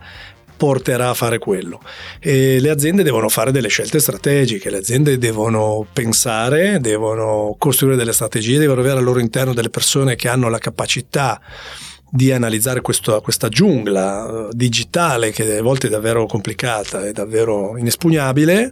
porterà 0.55 1.10
a 1.10 1.13
fare 1.13 1.39
quello. 1.39 1.81
E 2.19 2.62
le 2.62 2.69
aziende 2.69 3.03
devono 3.03 3.27
fare 3.27 3.51
delle 3.51 3.67
scelte 3.67 4.00
strategiche, 4.00 4.69
le 4.69 4.77
aziende 4.77 5.17
devono 5.17 5.86
pensare, 5.91 6.79
devono 6.79 7.55
costruire 7.57 7.98
delle 7.98 8.13
strategie, 8.13 8.57
devono 8.57 8.79
avere 8.79 9.00
al 9.00 9.03
loro 9.03 9.19
interno 9.19 9.53
delle 9.53 9.69
persone 9.69 10.15
che 10.15 10.29
hanno 10.29 10.48
la 10.48 10.60
capacità 10.60 11.41
di 12.15 12.31
analizzare 12.31 12.79
questo, 12.79 13.19
questa 13.19 13.50
giungla 13.50 14.27
eh, 14.27 14.48
digitale 14.51 15.31
che 15.31 15.57
a 15.57 15.62
volte 15.62 15.88
è 15.88 15.89
davvero 15.89 16.25
complicata 16.25 17.05
e 17.05 17.12
davvero 17.12 17.77
inespugnabile 17.77 18.72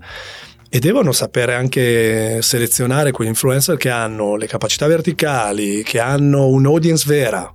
e 0.69 0.79
devono 0.79 1.11
sapere 1.11 1.53
anche 1.53 2.41
selezionare 2.41 3.11
quegli 3.11 3.27
influencer 3.27 3.75
che 3.75 3.89
hanno 3.89 4.37
le 4.37 4.47
capacità 4.47 4.87
verticali, 4.87 5.83
che 5.83 5.99
hanno 5.99 6.47
un'audience 6.47 7.05
vera, 7.05 7.53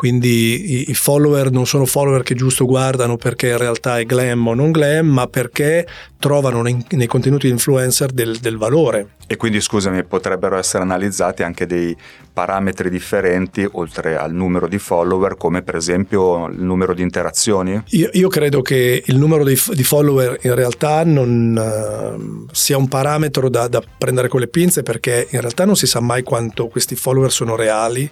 quindi 0.00 0.88
i, 0.88 0.94
follower 0.94 1.50
non 1.50 1.66
sono 1.66 1.84
follower 1.84 2.22
che 2.22 2.34
giusto 2.34 2.64
guardano 2.64 3.18
perché 3.18 3.48
in 3.48 3.58
realtà 3.58 3.98
è 3.98 4.06
glam 4.06 4.46
o 4.46 4.54
non 4.54 4.70
glam, 4.70 5.06
ma 5.06 5.26
perché 5.26 5.86
trovano 6.18 6.62
nei, 6.62 6.82
nei 6.92 7.06
contenuti 7.06 7.48
influencer 7.48 8.10
del, 8.10 8.38
del 8.38 8.56
valore. 8.56 9.16
E 9.26 9.36
quindi 9.36 9.60
scusami, 9.60 10.02
potrebbero 10.04 10.56
essere 10.56 10.82
analizzati 10.84 11.42
anche 11.42 11.66
dei 11.66 11.94
parametri 12.32 12.88
differenti 12.88 13.68
oltre 13.72 14.16
al 14.16 14.32
numero 14.32 14.66
di 14.66 14.78
follower, 14.78 15.36
come 15.36 15.60
per 15.60 15.76
esempio 15.76 16.46
il 16.46 16.62
numero 16.62 16.94
di 16.94 17.02
interazioni? 17.02 17.80
Io, 17.90 18.08
io 18.12 18.28
credo 18.28 18.62
che 18.62 19.02
il 19.06 19.16
numero 19.18 19.44
di, 19.44 19.60
di 19.72 19.84
follower 19.84 20.38
in 20.42 20.54
realtà 20.54 21.04
non 21.04 21.54
uh, 21.54 22.46
sia 22.50 22.78
un 22.78 22.88
parametro 22.88 23.50
da, 23.50 23.68
da, 23.68 23.82
prendere 23.98 24.28
con 24.28 24.40
le 24.40 24.48
pinze 24.48 24.82
perché 24.82 25.28
in 25.30 25.40
realtà 25.40 25.66
non 25.66 25.76
si 25.76 25.86
sa 25.86 26.00
mai 26.00 26.22
quanto 26.22 26.68
questi 26.68 26.96
follower 26.96 27.30
sono 27.30 27.56
reali 27.56 28.10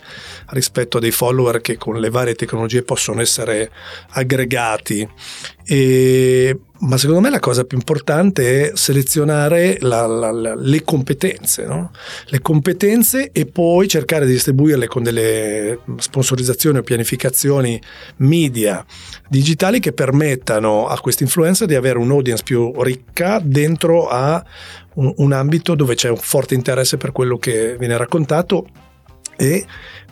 rispetto 0.51 0.99
a 0.99 1.01
dei 1.01 1.11
follower 1.11 1.61
che 1.63 1.78
con 1.79 1.99
le 1.99 2.11
varie 2.11 2.35
tecnologie 2.35 2.83
possono 2.83 3.21
essere 3.23 3.71
aggregati. 4.11 5.09
E 5.65 6.61
ma 6.81 6.97
secondo 6.97 7.21
me 7.21 7.31
la 7.31 7.41
cosa 7.41 7.65
più 7.65 7.77
importante 7.77 8.71
è 8.71 8.77
selezionare 8.77 9.79
la, 9.81 10.07
la, 10.07 10.31
la, 10.31 10.55
le 10.55 10.85
competenze, 10.85 11.65
no? 11.65 11.91
le 12.27 12.41
competenze 12.41 13.33
e 13.33 13.47
poi 13.47 13.89
cercare 13.89 14.27
di 14.27 14.33
distribuirle 14.33 14.87
con 14.87 15.03
delle 15.03 15.81
sponsorizzazioni 15.97 16.79
o 16.79 16.83
pianificazioni 16.83 17.81
media 18.19 18.85
digitali 19.29 19.81
che 19.81 19.93
permettano 19.93 20.87
a 20.87 21.01
questi 21.01 21.25
influencer 21.25 21.67
di 21.67 21.75
avere 21.75 21.99
un'audience 21.99 22.45
più 22.45 22.73
ricca 22.81 23.41
dentro 23.43 24.07
a 24.07 24.45
un, 24.95 25.13
un 25.17 25.33
ambito 25.33 25.75
dove 25.75 25.97
c'è 25.97 26.11
un 26.11 26.17
forte 26.17 26.55
interesse 26.55 26.97
per 26.97 27.11
quello 27.11 27.39
che 27.39 27.77
viene 27.77 27.97
raccontato 27.97 28.67
e 29.37 29.67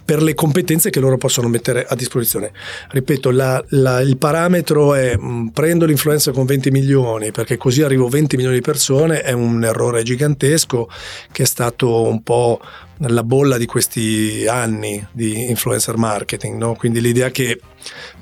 per 0.06 0.22
le 0.22 0.34
competenze 0.34 0.88
che 0.88 1.00
loro 1.00 1.18
possono 1.18 1.48
mettere 1.48 1.84
a 1.84 1.96
disposizione. 1.96 2.52
Ripeto, 2.90 3.30
la, 3.30 3.62
la, 3.70 4.00
il 4.00 4.16
parametro 4.16 4.94
è 4.94 5.16
mh, 5.16 5.26
mm, 5.26 5.46
prendo 5.48 5.84
l'influencer 5.84 6.32
con 6.32 6.46
20 6.46 6.70
milioni 6.70 7.32
perché 7.32 7.56
così 7.56 7.82
arrivo 7.82 8.06
a 8.06 8.10
20 8.10 8.36
milioni 8.36 8.56
di 8.56 8.62
persone, 8.62 9.20
è 9.20 9.32
un 9.32 9.64
errore 9.64 10.04
gigantesco 10.04 10.88
che 11.32 11.42
è 11.42 11.46
stato 11.46 12.04
un 12.04 12.22
po' 12.22 12.60
la 12.98 13.22
bolla 13.22 13.58
di 13.58 13.66
questi 13.66 14.46
anni 14.48 15.04
di 15.12 15.48
influencer 15.50 15.96
marketing, 15.96 16.58
no? 16.58 16.74
quindi 16.74 17.00
l'idea 17.00 17.30
che 17.30 17.60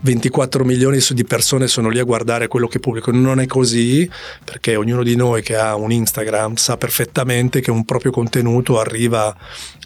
24 0.01 0.65
milioni 0.65 0.99
di 1.11 1.25
persone 1.25 1.69
sono 1.69 1.89
lì 1.89 1.99
a 1.99 2.05
guardare 2.05 2.49
quello 2.49 2.67
che 2.67 2.81
pubblico 2.81 3.11
non 3.11 3.41
è 3.41 3.47
così 3.47 4.09
perché 4.45 4.77
ognuno 4.77 5.03
di 5.03 5.17
noi 5.17 5.43
che 5.43 5.57
ha 5.57 5.75
un 5.77 5.91
Instagram 5.91 6.57
sa 6.57 6.77
perfettamente 6.77 7.61
che 7.61 7.71
un 7.71 7.85
proprio 7.85 8.11
contenuto 8.11 8.79
arriva 8.79 9.35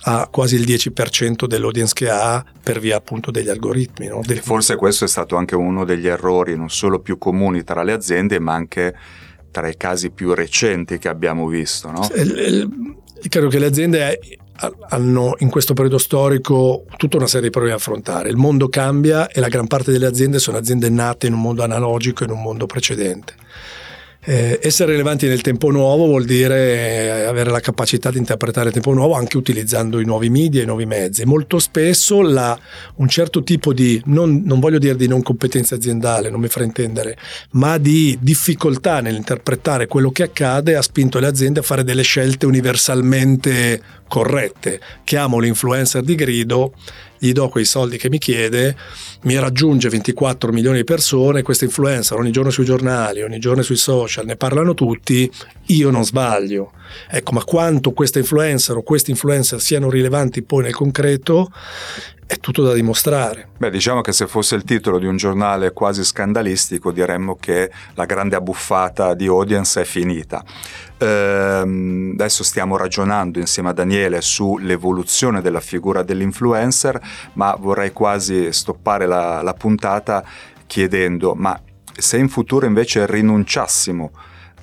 a 0.03 0.29
quasi 0.31 0.57
il 0.57 0.63
10% 0.63 1.47
dell'audience 1.47 1.93
che 1.95 2.09
ha 2.09 2.45
per 2.63 2.81
via 2.81 2.97
appunto 2.97 3.31
degli 3.31 3.49
algoritmi. 3.49 4.07
No? 4.07 4.23
Forse 4.41 4.77
questo 4.77 5.05
è 5.05 5.09
stato 5.09 5.37
anche 5.37 5.55
uno 5.55 5.85
degli 5.85 6.09
errori 6.09 6.57
non 6.57 6.71
solo 6.71 7.01
più 7.01 7.19
comuni 7.19 7.63
tra 7.63 7.83
le 7.83 7.93
aziende 7.93 8.39
ma 8.39 8.55
anche 8.55 8.97
tra 9.51 9.69
i 9.69 9.77
casi 9.77 10.11
più 10.11 10.35
recenti 10.35 10.99
che 10.99 11.09
abbiamo 11.09 11.47
visto. 11.47 11.91
No? 11.91 12.09
credo 13.29 13.49
che 13.49 13.59
le 13.59 13.67
aziende 13.67 14.19
hanno 14.89 15.35
in 15.39 15.51
questo 15.51 15.75
periodo 15.75 15.99
storico 15.99 16.85
tutta 16.97 17.17
una 17.17 17.27
serie 17.27 17.47
di 17.47 17.51
problemi 17.51 17.77
da 17.77 17.81
affrontare. 17.81 18.29
Il 18.29 18.37
mondo 18.37 18.69
cambia 18.69 19.29
e 19.29 19.41
la 19.41 19.49
gran 19.49 19.67
parte 19.67 19.93
delle 19.93 20.07
aziende 20.07 20.39
sono 20.39 20.57
aziende 20.57 20.89
nate 20.89 21.27
in 21.27 21.35
un 21.35 21.41
mondo 21.41 21.63
analogico, 21.63 22.25
in 22.25 22.31
un 22.31 22.43
mondo 22.43 22.67
precedente. 22.67 23.35
Eh, 24.21 24.59
essere 24.61 24.91
rilevanti 24.93 25.29
nel 25.29 25.43
tempo 25.43 25.71
nuovo 25.71 26.07
vuol 26.07 26.25
dire 26.25 27.25
avere 27.25 27.51
la 27.51 27.61
capacità 27.61 28.11
di 28.11 28.19
interpretare 28.19 28.67
il 28.67 28.73
tempo 28.75 28.93
nuovo 28.93 29.15
anche 29.15 29.37
utilizzando 29.37 30.01
i 30.01 30.05
nuovi 30.05 30.29
media 30.29 30.63
i 30.63 30.67
nuovi 30.67 30.87
mezzi. 30.87 31.25
Molto 31.25 31.59
spesso 31.61 32.21
la, 32.21 32.59
un 32.97 33.09
certo 33.09 33.45
tipo 33.45 33.73
di, 33.73 34.03
non, 34.07 34.43
non, 34.45 34.59
voglio 34.59 34.79
dire 34.79 34.97
di 34.97 35.07
non 35.07 35.23
competenza 35.23 35.77
aziendale, 35.77 36.31
non 36.31 36.41
mi 36.41 36.49
fraintendere, 36.49 37.17
ma 37.53 37.79
di 37.79 38.19
difficoltà 38.21 39.01
nell'interpretare 39.01 39.87
quello 39.87 40.11
che 40.11 40.25
accade 40.25 40.75
ha 40.75 40.83
spinto 40.83 41.21
le 41.21 41.27
aziende 41.27 41.61
a 41.61 41.63
fare 41.63 41.85
delle 41.85 42.03
scelte 42.03 42.45
universalmente 42.45 43.81
corrette. 44.09 44.81
Chiamo 45.05 45.39
l'influencer 45.39 46.03
di 46.03 46.17
grido 46.17 46.75
gli 47.19 47.33
do 47.33 47.49
quei 47.49 47.65
soldi 47.65 47.99
che 47.99 48.09
mi 48.09 48.19
chiede, 48.19 48.77
mi 49.23 49.39
raggiunge 49.39 49.89
24 49.89 50.53
milioni 50.53 50.79
di 50.79 50.85
persone, 50.85 51.43
questo 51.43 51.65
influencer 51.65 52.19
ogni 52.19 52.31
giorno 52.31 52.51
sui 52.51 52.65
giornali, 52.65 53.23
ogni 53.23 53.39
giorno 53.39 53.63
sui 53.63 53.77
social, 53.77 54.25
ne 54.27 54.37
parlano 54.37 54.75
tutti, 54.75 55.31
io 55.67 55.91
non 55.91 56.05
sbaglio. 56.05 56.73
Ecco, 57.11 57.33
ma 57.33 57.45
quanto 57.45 57.93
questa 57.93 58.19
influencer 58.19 58.77
o 58.77 58.83
questi 58.83 59.11
influencer 59.11 59.61
siano 59.61 59.91
rilevanti 59.91 60.43
poi 60.43 60.63
nel 60.65 60.75
concreto 60.75 61.51
è 62.29 62.37
tutto 62.41 62.63
da 62.63 62.75
dimostrare. 62.75 63.49
Beh, 63.57 63.71
diciamo 63.71 64.03
che 64.03 64.13
se 64.13 64.27
fosse 64.27 64.55
il 64.55 64.65
titolo 64.65 64.99
di 64.99 65.07
un 65.07 65.17
giornale 65.17 65.73
quasi 65.73 66.05
scandalistico, 66.05 66.93
diremmo 66.93 67.37
che 67.41 67.71
la 67.95 68.05
grande 68.05 68.37
abbuffata 68.37 69.15
di 69.15 69.27
audience 69.27 69.81
è 69.81 69.85
finita. 69.85 70.45
Ehm, 70.99 72.11
adesso 72.15 72.43
stiamo 72.43 72.77
ragionando 72.77 73.39
insieme 73.39 73.71
a 73.71 73.73
Daniele 73.73 74.21
sull'evoluzione 74.21 75.41
della 75.41 75.61
figura 75.61 76.03
dell'influencer, 76.03 77.01
ma 77.35 77.57
vorrei 77.59 77.93
quasi 77.93 78.53
stoppare 78.53 79.07
la, 79.07 79.43
la 79.43 79.55
puntata 79.55 80.25
chiedendo, 80.67 81.35
ma 81.35 81.59
se 81.97 82.19
in 82.19 82.29
futuro 82.29 82.67
invece 82.67 83.07
rinunciassimo 83.07 84.11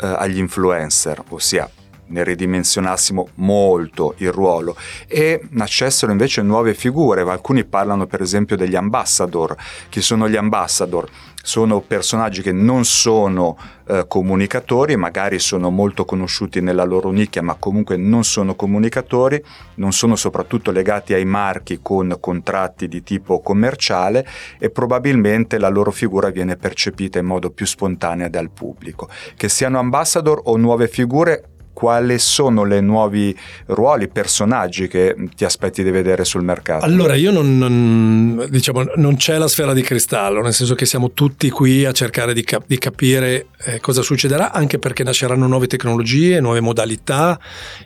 eh, 0.02 0.08
agli 0.08 0.38
influencer, 0.38 1.24
ossia 1.30 1.70
ne 2.08 2.24
ridimensionassimo 2.24 3.30
molto 3.36 4.14
il 4.18 4.32
ruolo 4.32 4.76
e 5.08 5.42
nascessero 5.50 6.12
invece 6.12 6.42
nuove 6.42 6.74
figure. 6.74 7.22
Alcuni 7.22 7.64
parlano 7.66 8.06
per 8.06 8.22
esempio 8.22 8.56
degli 8.56 8.76
ambassador. 8.76 9.56
Chi 9.90 10.02
sono 10.02 10.30
gli 10.30 10.36
ambassador? 10.36 11.10
Sono 11.46 11.82
personaggi 11.82 12.42
che 12.42 12.52
non 12.52 12.86
sono 12.86 13.56
eh, 13.88 14.06
comunicatori, 14.08 14.96
magari 14.96 15.38
sono 15.38 15.70
molto 15.70 16.04
conosciuti 16.04 16.60
nella 16.60 16.84
loro 16.84 17.12
nicchia, 17.12 17.44
ma 17.44 17.54
comunque 17.54 17.98
non 17.98 18.24
sono 18.24 18.56
comunicatori, 18.56 19.44
non 19.76 19.94
sono 19.94 20.16
soprattutto 20.16 20.72
legati 20.72 21.14
ai 21.14 21.26
marchi 21.26 21.80
con 21.84 22.18
contratti 22.20 22.88
di 22.88 23.04
tipo 23.04 23.42
commerciale 23.42 24.28
e 24.58 24.72
probabilmente 24.72 25.60
la 25.60 25.70
loro 25.70 25.92
figura 25.92 26.32
viene 26.32 26.56
percepita 26.56 27.20
in 27.20 27.26
modo 27.26 27.52
più 27.52 27.68
spontaneo 27.68 28.28
dal 28.28 28.50
pubblico. 28.50 29.08
Che 29.38 29.48
siano 29.48 29.78
ambassador 29.78 30.42
o 30.46 30.58
nuove 30.58 30.88
figure, 30.88 31.50
quali 31.76 32.18
sono 32.20 32.64
le 32.64 32.80
nuovi 32.80 33.38
ruoli, 33.66 34.08
personaggi 34.08 34.88
che 34.88 35.14
ti 35.36 35.44
aspetti 35.44 35.84
di 35.84 35.92
vedere 35.92 36.24
sul 36.24 36.42
mercato? 36.42 36.86
Allora, 36.86 37.16
io 37.16 37.32
non, 37.32 37.58
non, 37.58 38.48
diciamo, 38.50 38.94
non 38.96 39.18
c'è 39.18 39.38
la 39.38 39.50
sfera 39.50 39.74
di 39.74 39.82
cristallo, 39.82 40.42
nel 40.42 40.54
senso 40.54 40.74
che 40.74 40.86
siamo 40.86 41.12
tutti 41.12 41.50
qui 41.50 41.84
a 41.84 41.92
cercare 41.92 42.34
di, 42.34 42.46
cap- 42.46 42.64
di 42.66 42.78
capire 42.78 43.48
eh, 43.66 43.82
cosa 43.82 44.02
succederà, 44.02 44.54
anche 44.54 44.80
perché 44.80 45.04
nasceranno 45.04 45.48
nuove 45.48 45.68
tecnologie, 45.68 46.40
nuove 46.40 46.62
modalità 46.62 47.38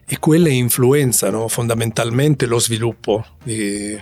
e 0.06 0.20
quelle 0.20 0.52
influenzano 0.52 1.48
fondamentalmente 1.48 2.46
lo 2.46 2.60
sviluppo 2.60 3.26
di 3.44 4.00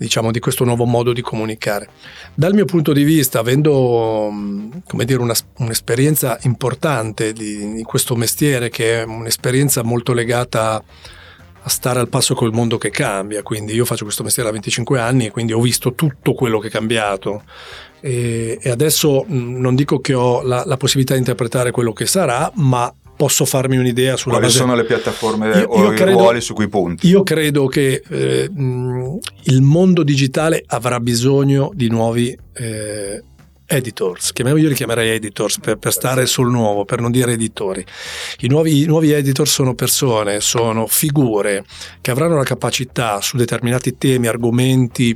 diciamo, 0.00 0.30
di 0.30 0.38
questo 0.38 0.64
nuovo 0.64 0.86
modo 0.86 1.12
di 1.12 1.20
comunicare. 1.20 1.88
Dal 2.34 2.54
mio 2.54 2.64
punto 2.64 2.94
di 2.94 3.04
vista, 3.04 3.38
avendo 3.38 4.32
come 4.86 5.04
dire, 5.04 5.20
una, 5.20 5.34
un'esperienza 5.58 6.38
importante 6.42 7.34
di, 7.34 7.74
di, 7.74 7.82
questo 7.82 8.16
mestiere, 8.16 8.70
che 8.70 9.02
è 9.02 9.04
un'esperienza 9.04 9.82
molto 9.82 10.14
legata 10.14 10.82
a 11.62 11.68
stare 11.68 12.00
al 12.00 12.08
passo 12.08 12.34
col 12.34 12.54
mondo 12.54 12.78
che 12.78 12.88
cambia, 12.88 13.42
quindi 13.42 13.74
io 13.74 13.84
faccio 13.84 14.04
questo 14.04 14.22
mestiere 14.22 14.48
da 14.48 14.54
25 14.54 14.98
anni 14.98 15.26
e 15.26 15.30
quindi 15.30 15.52
ho 15.52 15.60
visto 15.60 15.92
tutto 15.92 16.32
quello 16.32 16.58
che 16.58 16.68
è 16.68 16.70
cambiato 16.70 17.42
e, 18.00 18.58
adesso 18.64 19.24
non 19.28 19.74
dico 19.74 20.00
che 20.00 20.14
ho 20.14 20.40
la, 20.42 20.62
la 20.64 20.78
possibilità 20.78 21.12
di 21.12 21.18
interpretare 21.20 21.70
quello 21.70 21.92
che 21.92 22.06
sarà, 22.06 22.50
ma 22.54 22.92
posso 23.20 23.44
farmi 23.44 23.76
un'idea 23.76 24.16
sulla 24.16 24.36
Quali 24.36 24.46
base... 24.46 24.58
sono 24.60 24.74
le 24.74 24.84
piattaforme 24.84 25.58
io, 25.58 25.68
o 25.68 25.82
io 25.82 25.92
i 25.92 25.94
credo, 25.94 26.18
ruoli 26.18 26.40
su 26.40 26.54
cui 26.54 26.68
punti? 26.68 27.06
Io 27.06 27.22
credo 27.22 27.66
che 27.66 28.02
eh, 28.08 28.50
il 28.50 29.60
mondo 29.60 30.02
digitale 30.02 30.64
avrà 30.66 30.98
bisogno 31.00 31.70
di 31.74 31.90
nuovi 31.90 32.34
eh, 32.54 33.22
editors, 33.66 34.32
io 34.34 34.54
li 34.54 34.72
chiamerei 34.72 35.10
editors 35.10 35.60
per, 35.60 35.76
per, 35.76 35.92
stare 35.92 36.24
sul 36.24 36.50
nuovo, 36.50 36.86
per 36.86 37.00
non 37.00 37.10
dire 37.10 37.32
editori. 37.32 37.84
I 38.40 38.48
nuovi, 38.48 38.80
I 38.80 38.86
nuovi 38.86 39.12
editor 39.12 39.46
sono 39.46 39.74
persone, 39.74 40.40
sono 40.40 40.86
figure 40.86 41.66
che 42.00 42.10
avranno 42.10 42.36
la 42.36 42.44
capacità 42.44 43.20
su 43.20 43.36
determinati 43.36 43.98
temi, 43.98 44.28
argomenti, 44.28 45.14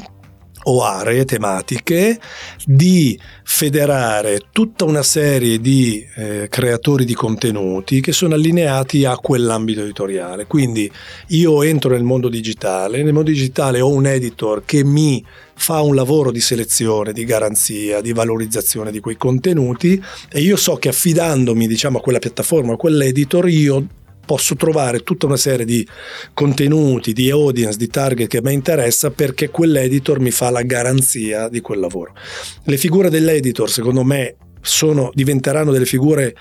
o 0.65 0.83
aree 0.83 1.25
tematiche 1.25 2.19
di 2.65 3.19
federare 3.43 4.41
tutta 4.53 4.85
una 4.85 5.03
serie 5.03 5.61
di 5.61 6.05
eh, 6.17 6.47
creatori 6.49 7.05
di 7.05 7.15
contenuti 7.15 8.01
che 8.01 8.13
sono 8.13 8.35
allineati 8.35 9.05
a 9.05 9.17
quell'ambito 9.17 9.83
editoriale. 9.83 10.47
Quindi 10.47 10.91
io 11.29 11.63
entro 11.63 11.91
nel 11.91 12.03
mondo 12.03 12.29
digitale, 12.29 13.03
nel 13.03 13.13
mondo 13.13 13.31
digitale 13.31 13.81
ho 13.81 13.89
un 13.89 14.07
editor 14.07 14.63
che 14.65 14.85
mi 14.85 15.25
fa 15.57 15.81
un 15.81 15.95
lavoro 15.95 16.31
di 16.31 16.41
selezione, 16.41 17.13
di 17.13 17.25
garanzia, 17.25 18.01
di 18.01 18.13
valorizzazione 18.13 18.91
di 18.91 19.01
quei 19.01 19.17
contenuti 19.17 20.03
e 20.31 20.41
io 20.41 20.57
so 20.57 20.77
che 20.77 20.89
affidandomi 20.89 21.67
diciamo, 21.67 21.99
a 21.99 22.01
quella 22.01 22.19
piattaforma, 22.19 22.75
a 22.75 22.77
quell'editor, 22.77 23.49
io 23.49 23.87
posso 24.25 24.55
trovare 24.57 25.01
tutta 25.01 25.27
una 25.27 25.37
serie 25.37 25.65
di 25.65 25.87
contenuti, 26.33 27.13
di 27.13 27.31
audience, 27.31 27.77
di 27.77 27.89
target 27.89 28.29
che 28.29 28.43
mi 28.43 28.53
interessa 28.53 29.11
perché 29.11 29.51
quell'editor 29.51 30.21
mi 30.21 30.31
fa 30.31 30.51
la 30.51 30.63
garanzia 30.63 31.49
di 31.49 31.61
quel 31.61 31.81
lavoro. 31.81 32.15
Le 32.65 32.77
figure 32.77 33.11
dell'editor, 33.11 33.71
secondo 33.71 34.03
me, 34.03 34.37
sono, 34.61 35.11
diventeranno 35.13 35.73
delle 35.73 35.85
figure 35.85 36.35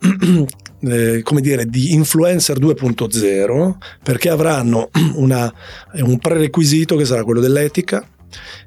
eh, 0.80 1.20
come 1.22 1.40
dire, 1.40 1.66
di 1.66 1.92
influencer 1.92 2.58
2.0 2.58 3.74
perché 4.02 4.28
avranno 4.28 4.88
una, 5.14 5.52
un 6.00 6.18
prerequisito 6.18 6.96
che 6.96 7.04
sarà 7.04 7.22
quello 7.22 7.40
dell'etica, 7.40 8.06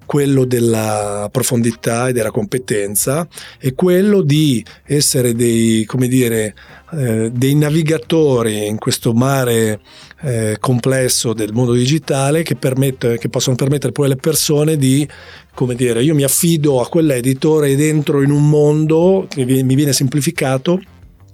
quello 0.06 0.46
della 0.46 1.30
profondità 1.32 2.08
e 2.08 2.14
della 2.14 2.32
competenza 2.32 3.28
e 3.60 3.76
quello 3.76 4.22
di 4.22 4.66
essere 4.86 5.36
dei, 5.36 5.86
come 5.86 6.08
dire, 6.08 6.56
eh, 6.94 7.30
dei 7.32 7.54
navigatori 7.56 8.66
in 8.66 8.80
questo 8.80 9.14
mare 9.14 9.80
eh, 10.22 10.58
complesso 10.60 11.34
del 11.34 11.54
mondo 11.54 11.74
digitale 11.74 12.42
che, 12.42 12.58
che 12.58 13.30
possono 13.30 13.56
permettere 13.56 13.92
poi 13.92 14.08
alle 14.08 14.16
persone 14.16 14.78
di, 14.78 15.08
come 15.54 15.76
dire, 15.76 16.02
io 16.02 16.16
mi 16.16 16.24
affido 16.24 16.82
a 16.82 16.90
quell'editore 16.90 17.70
ed 17.70 17.82
entro 17.82 18.24
in 18.24 18.32
un 18.32 18.50
mondo 18.50 19.28
che 19.30 19.46
mi 19.46 19.76
viene 19.76 19.94
semplificato 19.94 20.82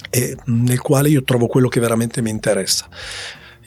e 0.10 0.36
nel 0.46 0.82
quale 0.82 1.10
io 1.10 1.24
trovo 1.24 1.48
quello 1.48 1.70
che 1.70 1.80
veramente 1.80 2.22
mi 2.22 2.30
interessa 2.30 2.88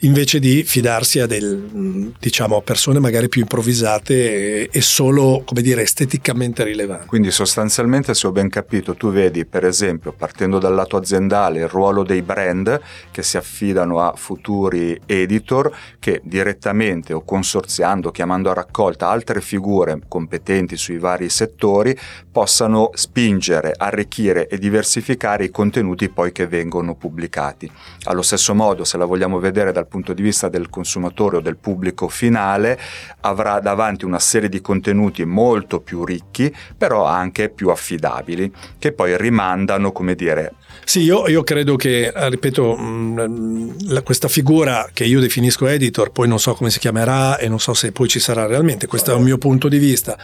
invece 0.01 0.39
di 0.39 0.63
fidarsi 0.63 1.19
a 1.19 1.25
del, 1.25 2.13
diciamo, 2.19 2.61
persone 2.61 2.99
magari 2.99 3.27
più 3.27 3.41
improvvisate 3.41 4.13
e, 4.13 4.69
e, 4.71 4.81
solo, 4.81 5.43
dire, 5.51 5.81
esteticamente 5.81 6.63
rilevanti. 6.63 7.07
Quindi 7.07 7.31
sostanzialmente, 7.31 8.13
se 8.13 8.27
ho 8.27 8.31
ben 8.31 8.49
capito, 8.49 8.95
tu 8.95 9.11
vedi, 9.11 9.45
per 9.45 9.65
esempio, 9.65 10.13
partendo 10.13 10.59
dal 10.59 10.73
lato 10.73 10.97
aziendale, 10.97 11.59
il 11.59 11.67
ruolo 11.67 12.03
dei 12.03 12.21
brand 12.21 12.79
che 13.11 13.23
si 13.23 13.37
affidano 13.37 13.99
a 13.99 14.13
futuri 14.15 14.99
editor 15.05 15.71
che 15.99 16.21
direttamente 16.23 17.13
o 17.13 17.23
consorziando, 17.23 18.11
chiamando 18.11 18.49
a 18.49 18.53
raccolta 18.53 19.09
altre 19.09 19.41
figure 19.41 19.99
competenti 20.07 20.77
sui 20.77 20.97
vari 20.97 21.29
settori, 21.29 21.97
possano 22.31 22.91
spingere, 22.93 23.73
arricchire 23.75 24.47
e 24.47 24.57
diversificare 24.57 25.45
i 25.45 25.49
contenuti 25.49 26.09
poi 26.09 26.31
che 26.31 26.47
vengono 26.47 26.95
pubblicati. 26.95 27.69
Allo 28.03 28.21
stesso 28.21 28.53
modo, 28.55 28.83
se 28.83 28.97
la 28.97 29.05
vogliamo 29.05 29.39
vedere 29.39 29.71
dal 29.71 29.87
punto 29.89 30.13
di 30.13 30.21
vista 30.21 30.47
del 30.47 30.69
consumatore 30.69 31.37
o 31.37 31.41
del 31.41 31.57
pubblico 31.57 32.07
finale 32.07 32.79
avrà 33.21 33.59
davanti 33.59 34.05
una 34.05 34.19
serie 34.19 34.47
di 34.47 34.61
contenuti 34.61 35.25
molto 35.25 35.81
più 35.81 36.05
ricchi, 36.05 36.53
però 36.77 37.05
anche 37.05 37.49
più 37.49 37.69
affidabili, 37.69 38.51
che 38.77 38.93
poi 38.93 39.17
rimandano, 39.17 39.91
come 39.91 40.15
dire, 40.15 40.53
sì, 40.83 41.01
io, 41.01 41.27
io, 41.27 41.43
credo 41.43 41.75
che, 41.75 42.07
eh, 42.07 42.29
ripeto, 42.29 42.75
mh, 42.75 43.25
mm, 43.27 43.69
la, 43.89 44.01
questa 44.01 44.27
figura 44.27 44.89
che 44.91 45.03
io 45.03 45.19
definisco 45.19 45.67
editor, 45.67 46.11
poi 46.11 46.27
non 46.27 46.39
so 46.39 46.53
come 46.55 46.69
si 46.69 46.79
chiamerà 46.79 47.37
e 47.37 47.47
non 47.47 47.59
so 47.59 47.73
se 47.73 47.91
poi 47.91 48.07
ci 48.07 48.19
sarà 48.19 48.45
realmente, 48.45 48.87
questo 48.87 49.11
è 49.11 49.13
un 49.13 49.23
mio 49.23 49.37
punto 49.37 49.67
di 49.67 49.77
vista. 49.77 50.17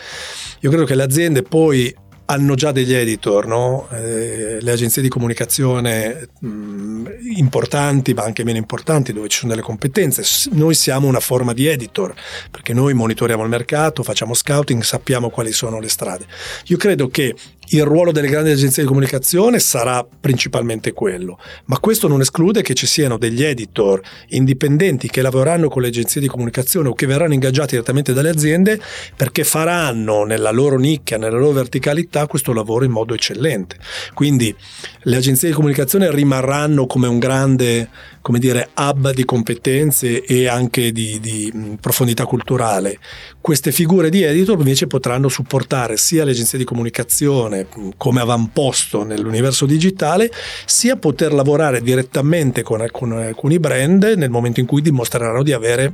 Io 0.62 0.70
credo 0.70 0.86
che 0.86 0.96
le 0.96 1.04
aziende 1.04 1.44
poi 1.44 1.94
hanno 2.26 2.56
già 2.56 2.72
degli 2.72 2.94
editor, 2.94 3.46
no? 3.46 3.88
eh, 3.92 4.58
le 4.60 4.72
agenzie 4.72 5.02
di 5.02 5.10
comunicazione 5.10 6.30
mh, 6.40 7.04
importanti 7.36 8.14
ma 8.14 8.24
anche 8.24 8.44
meno 8.44 8.58
importanti 8.58 9.14
dove 9.14 9.28
ci 9.28 9.40
sono 9.40 9.52
delle 9.52 9.64
competenze. 9.64 10.24
Noi 10.52 10.74
siamo 10.74 11.08
una 11.08 11.20
forma 11.20 11.54
di 11.54 11.68
editor 11.68 12.14
perché 12.50 12.74
noi 12.74 12.94
monitoriamo 12.94 13.44
il 13.44 13.50
mercato, 13.50 14.04
facciamo 14.04 14.34
scouting, 14.34 14.82
sappiamo 14.82 15.30
quali 15.30 15.52
sono 15.52 15.80
le 15.80 15.90
strade. 15.90 16.26
Io 16.68 16.78
credo 16.78 17.10
che 17.10 17.36
il 17.70 17.84
ruolo 17.84 18.12
delle 18.12 18.28
grandi 18.28 18.52
agenzie 18.52 18.84
di 18.84 18.88
comunicazione 18.88 19.60
sarà 19.60 20.06
principalmente 20.20 20.94
quello, 20.94 21.40
ma 21.66 21.80
questo 21.80 22.08
non 22.08 22.22
esclude 22.22 22.62
che 22.62 22.74
ci 22.74 22.86
siano 22.86 23.18
degli 23.18 23.44
editor 23.44 24.02
indipendenti 24.30 25.08
che 25.10 25.22
lavoreranno 25.22 25.70
con 25.70 25.82
le 25.82 25.88
agenzie 25.88 26.22
di 26.22 26.28
comunicazione 26.28 26.90
o 26.90 26.94
che 26.94 27.06
verranno 27.06 27.34
ingaggiati 27.34 27.72
direttamente 27.72 28.14
dalle 28.14 28.30
aziende 28.30 28.80
perché 29.16 29.44
faranno 29.44 30.24
nella 30.24 30.52
loro 30.52 30.78
nicchia, 30.78 31.18
nella 31.18 31.38
loro 31.38 31.54
verticalità 31.54 32.28
questo 32.28 32.54
lavoro 32.54 32.86
in 32.86 32.92
modo 32.92 33.14
eccellente. 33.14 33.78
Quindi 34.14 34.56
le 35.04 35.16
agenzie 35.16 35.50
di 35.50 35.56
comunicazione 35.56 36.12
rimarranno 36.12 36.86
come 36.86 37.08
un 37.08 37.20
grande 37.20 37.90
come 38.26 38.40
dire, 38.40 38.70
hub 38.76 39.14
di 39.14 39.24
competenze 39.24 40.24
e 40.24 40.48
anche 40.48 40.92
di, 40.92 41.20
di 41.20 41.78
profondità 41.80 42.26
culturale. 42.26 42.98
Queste 43.40 43.72
figure 43.72 44.10
di 44.10 44.24
editor 44.24 44.58
invece 44.58 44.88
potranno 44.88 45.30
supportare 45.30 45.96
sia 45.96 46.24
le 46.24 46.32
agenzie 46.32 46.58
di 46.58 46.64
comunicazione 46.64 47.68
come 47.98 48.22
avamposto 48.22 49.04
nell'universo 49.04 49.68
digitale, 49.68 50.32
sia 50.66 50.96
poter 50.96 51.34
lavorare 51.34 51.84
direttamente 51.84 52.64
con 52.64 52.82
alcuni 52.82 53.60
brand 53.60 54.16
nel 54.18 54.32
momento 54.32 54.60
in 54.60 54.66
cui 54.66 54.82
dimostreranno 54.82 55.44
di 55.44 55.54
avere 55.54 55.94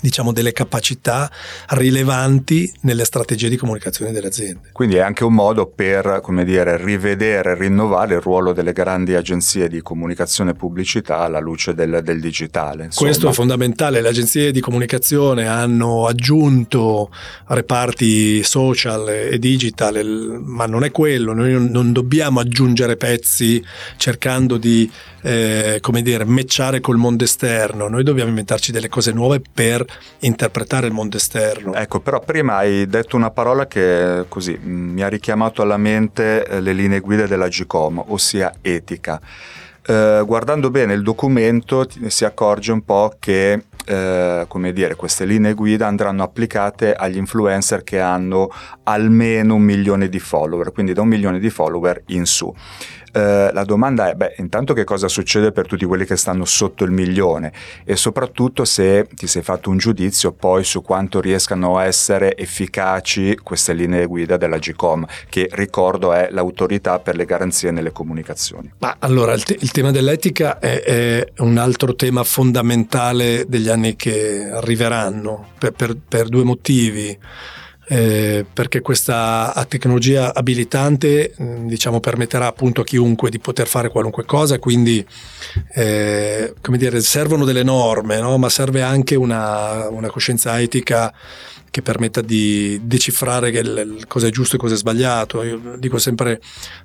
diciamo 0.00 0.32
delle 0.32 0.52
capacità 0.52 1.30
rilevanti 1.70 2.70
nelle 2.82 3.04
strategie 3.04 3.48
di 3.48 3.56
comunicazione 3.56 4.12
delle 4.12 4.28
aziende. 4.28 4.70
Quindi 4.72 4.96
è 4.96 5.00
anche 5.00 5.24
un 5.24 5.34
modo 5.34 5.66
per, 5.66 6.20
come 6.22 6.44
dire, 6.44 6.76
rivedere, 6.76 7.56
rinnovare 7.56 8.14
il 8.16 8.20
ruolo 8.20 8.52
delle 8.52 8.72
grandi 8.72 9.14
agenzie 9.14 9.68
di 9.68 9.80
comunicazione 9.80 10.50
e 10.50 10.54
pubblicità 10.54 11.20
alla 11.20 11.40
luce 11.40 11.74
del, 11.74 12.00
del 12.02 12.20
digitale. 12.20 12.84
Insomma. 12.84 13.08
Questo 13.08 13.28
è 13.28 13.32
fondamentale, 13.32 14.00
le 14.00 14.08
agenzie 14.08 14.52
di 14.52 14.60
comunicazione 14.60 15.46
hanno 15.46 16.06
aggiunto 16.06 17.10
reparti 17.46 18.42
social 18.42 19.08
e 19.08 19.38
digital, 19.38 20.40
ma 20.44 20.66
non 20.66 20.84
è 20.84 20.90
quello, 20.90 21.32
noi 21.32 21.70
non 21.70 21.92
dobbiamo 21.92 22.40
aggiungere 22.40 22.96
pezzi 22.96 23.64
cercando 23.96 24.56
di 24.56 24.90
eh, 25.28 25.80
come 25.82 26.00
dire, 26.00 26.24
matchare 26.24 26.80
col 26.80 26.96
mondo 26.96 27.22
esterno, 27.22 27.86
noi 27.88 28.02
dobbiamo 28.02 28.30
inventarci 28.30 28.72
delle 28.72 28.88
cose 28.88 29.12
nuove 29.12 29.42
per 29.52 29.84
interpretare 30.20 30.86
il 30.86 30.94
mondo 30.94 31.18
esterno. 31.18 31.74
Ecco, 31.74 32.00
però 32.00 32.18
prima 32.20 32.56
hai 32.56 32.86
detto 32.86 33.14
una 33.16 33.30
parola 33.30 33.66
che 33.66 34.24
così 34.26 34.58
mi 34.62 35.02
ha 35.02 35.08
richiamato 35.08 35.60
alla 35.60 35.76
mente 35.76 36.46
eh, 36.46 36.60
le 36.62 36.72
linee 36.72 37.00
guida 37.00 37.26
della 37.26 37.48
GCOM, 37.48 38.04
ossia 38.06 38.54
etica. 38.62 39.20
Eh, 39.86 40.22
guardando 40.24 40.70
bene 40.70 40.94
il 40.94 41.02
documento 41.02 41.86
si 42.06 42.24
accorge 42.24 42.72
un 42.72 42.82
po' 42.82 43.14
che 43.18 43.64
eh, 43.88 44.44
come 44.48 44.72
dire, 44.74 44.96
queste 44.96 45.24
linee 45.24 45.54
guida 45.54 45.86
andranno 45.86 46.22
applicate 46.22 46.92
agli 46.92 47.16
influencer 47.16 47.84
che 47.84 48.00
hanno 48.00 48.50
almeno 48.82 49.54
un 49.54 49.62
milione 49.62 50.10
di 50.10 50.18
follower, 50.18 50.72
quindi 50.72 50.92
da 50.92 51.00
un 51.00 51.08
milione 51.08 51.38
di 51.38 51.48
follower 51.48 52.02
in 52.08 52.26
su. 52.26 52.54
Eh, 53.18 53.50
la 53.52 53.64
domanda 53.64 54.10
è, 54.10 54.14
beh, 54.14 54.34
intanto 54.38 54.74
che 54.74 54.84
cosa 54.84 55.08
succede 55.08 55.50
per 55.50 55.66
tutti 55.66 55.84
quelli 55.84 56.04
che 56.04 56.16
stanno 56.16 56.44
sotto 56.44 56.84
il 56.84 56.92
milione 56.92 57.52
e 57.84 57.96
soprattutto 57.96 58.64
se 58.64 59.08
ti 59.12 59.26
sei 59.26 59.42
fatto 59.42 59.70
un 59.70 59.76
giudizio 59.76 60.30
poi 60.30 60.62
su 60.62 60.82
quanto 60.82 61.20
riescano 61.20 61.78
a 61.78 61.84
essere 61.84 62.36
efficaci 62.36 63.36
queste 63.42 63.72
linee 63.72 64.06
guida 64.06 64.36
della 64.36 64.58
GCOM, 64.58 65.04
che 65.28 65.48
ricordo 65.52 66.12
è 66.12 66.28
l'autorità 66.30 67.00
per 67.00 67.16
le 67.16 67.24
garanzie 67.24 67.72
nelle 67.72 67.90
comunicazioni. 67.90 68.70
Ma 68.78 68.96
allora, 69.00 69.32
il, 69.32 69.42
te- 69.42 69.56
il 69.58 69.72
tema 69.72 69.90
dell'etica 69.90 70.60
è, 70.60 70.82
è, 70.82 71.32
un 71.38 71.58
altro 71.58 71.96
tema 71.96 72.22
fondamentale 72.22 73.46
degli 73.48 73.68
anni 73.68 73.96
che 73.96 74.48
arriveranno, 74.48 75.48
per, 75.58 75.72
per, 75.72 75.96
per 75.96 76.28
due 76.28 76.44
motivi 76.44 77.18
eh, 77.88 78.44
perché 78.52 78.80
questa 78.80 79.66
tecnologia 79.66 80.34
abilitante 80.34 81.34
mm, 81.40 81.66
diciamo, 81.66 82.00
permetterà 82.00 82.46
appunto 82.46 82.82
a 82.82 82.84
chiunque 82.84 83.30
di 83.30 83.38
poter 83.38 83.66
fare 83.66 83.88
qualunque 83.88 84.24
cosa, 84.24 84.58
quindi 84.58 85.04
eh, 85.74 86.54
come 86.60 86.76
dire, 86.76 87.00
servono 87.00 87.44
delle 87.44 87.62
norme, 87.62 88.20
no? 88.20 88.36
ma 88.36 88.50
serve 88.50 88.82
anche 88.82 89.14
una, 89.14 89.88
una 89.88 90.10
coscienza 90.10 90.60
etica 90.60 91.12
che 91.70 91.82
permetta 91.82 92.20
di 92.20 92.80
decifrare 92.82 93.50
che 93.50 93.58
il, 93.58 94.04
cosa 94.06 94.26
è 94.26 94.30
giusto 94.30 94.56
e 94.56 94.58
cosa 94.58 94.74
è 94.74 94.76
sbagliato. 94.76 95.42
Io 95.42 95.76
dico 95.78 95.98
sempre, 95.98 96.40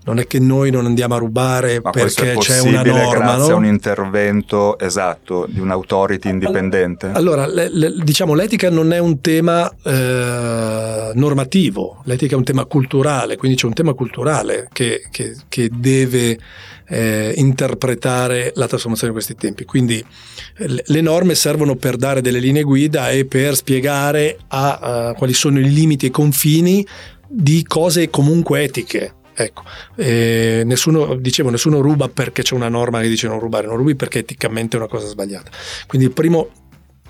non 0.05 0.19
è 0.19 0.27
che 0.27 0.39
noi 0.39 0.71
non 0.71 0.85
andiamo 0.85 1.15
a 1.15 1.17
rubare 1.17 1.79
Ma 1.81 1.91
perché 1.91 2.35
c'è 2.37 2.59
una 2.59 2.83
norma. 2.83 3.35
Grazie 3.35 3.49
no? 3.49 3.53
a 3.53 3.57
un 3.57 3.65
intervento 3.65 4.77
esatto 4.79 5.45
di 5.49 5.59
un'autority 5.59 6.29
indipendente. 6.29 7.11
Allora, 7.13 7.47
le, 7.47 7.69
le, 7.69 7.93
diciamo, 8.03 8.33
l'etica 8.33 8.69
non 8.69 8.91
è 8.93 8.99
un 8.99 9.21
tema 9.21 9.71
eh, 9.83 11.11
normativo, 11.13 12.01
l'etica 12.05 12.35
è 12.35 12.37
un 12.37 12.43
tema 12.43 12.65
culturale, 12.65 13.37
quindi 13.37 13.57
c'è 13.57 13.65
un 13.65 13.73
tema 13.73 13.93
culturale 13.93 14.67
che, 14.71 15.07
che, 15.11 15.35
che 15.47 15.69
deve 15.71 16.37
eh, 16.87 17.33
interpretare 17.37 18.51
la 18.55 18.67
trasformazione 18.67 19.13
di 19.13 19.19
questi 19.19 19.35
tempi. 19.35 19.65
Quindi 19.65 20.03
le 20.57 21.01
norme 21.01 21.35
servono 21.35 21.75
per 21.75 21.95
dare 21.95 22.21
delle 22.21 22.39
linee 22.39 22.63
guida 22.63 23.09
e 23.09 23.25
per 23.25 23.55
spiegare 23.55 24.37
a, 24.49 24.72
uh, 24.81 25.15
quali 25.15 25.33
sono 25.33 25.59
i 25.59 25.71
limiti 25.71 26.05
e 26.05 26.07
i 26.09 26.12
confini 26.12 26.86
di 27.27 27.63
cose 27.63 28.09
comunque 28.09 28.63
etiche. 28.63 29.15
Ecco, 29.36 29.63
eh, 29.95 30.62
nessuno, 30.63 31.15
dicevo, 31.15 31.49
nessuno 31.49 31.81
ruba 31.81 32.07
perché 32.07 32.43
c'è 32.43 32.53
una 32.53 32.69
norma 32.69 33.01
che 33.01 33.07
dice 33.07 33.27
non 33.27 33.39
rubare, 33.39 33.65
non 33.65 33.77
rubi 33.77 33.95
perché 33.95 34.19
eticamente 34.19 34.77
è 34.77 34.79
una 34.79 34.89
cosa 34.89 35.07
sbagliata. 35.07 35.49
Quindi 35.88 36.07
il 36.07 36.13
primo, 36.13 36.49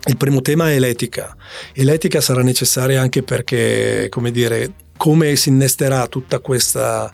il 0.05 0.15
primo 0.15 0.41
tema 0.41 0.71
è 0.71 0.79
l'etica 0.79 1.35
e 1.73 1.83
l'etica 1.83 2.21
sarà 2.21 2.41
necessaria 2.41 3.01
anche 3.01 3.23
perché, 3.23 4.07
come 4.09 4.31
dire, 4.31 4.73
come 4.95 5.35
si 5.35 5.49
innesterà 5.49 6.07
tutta 6.07 6.39
questa 6.39 7.13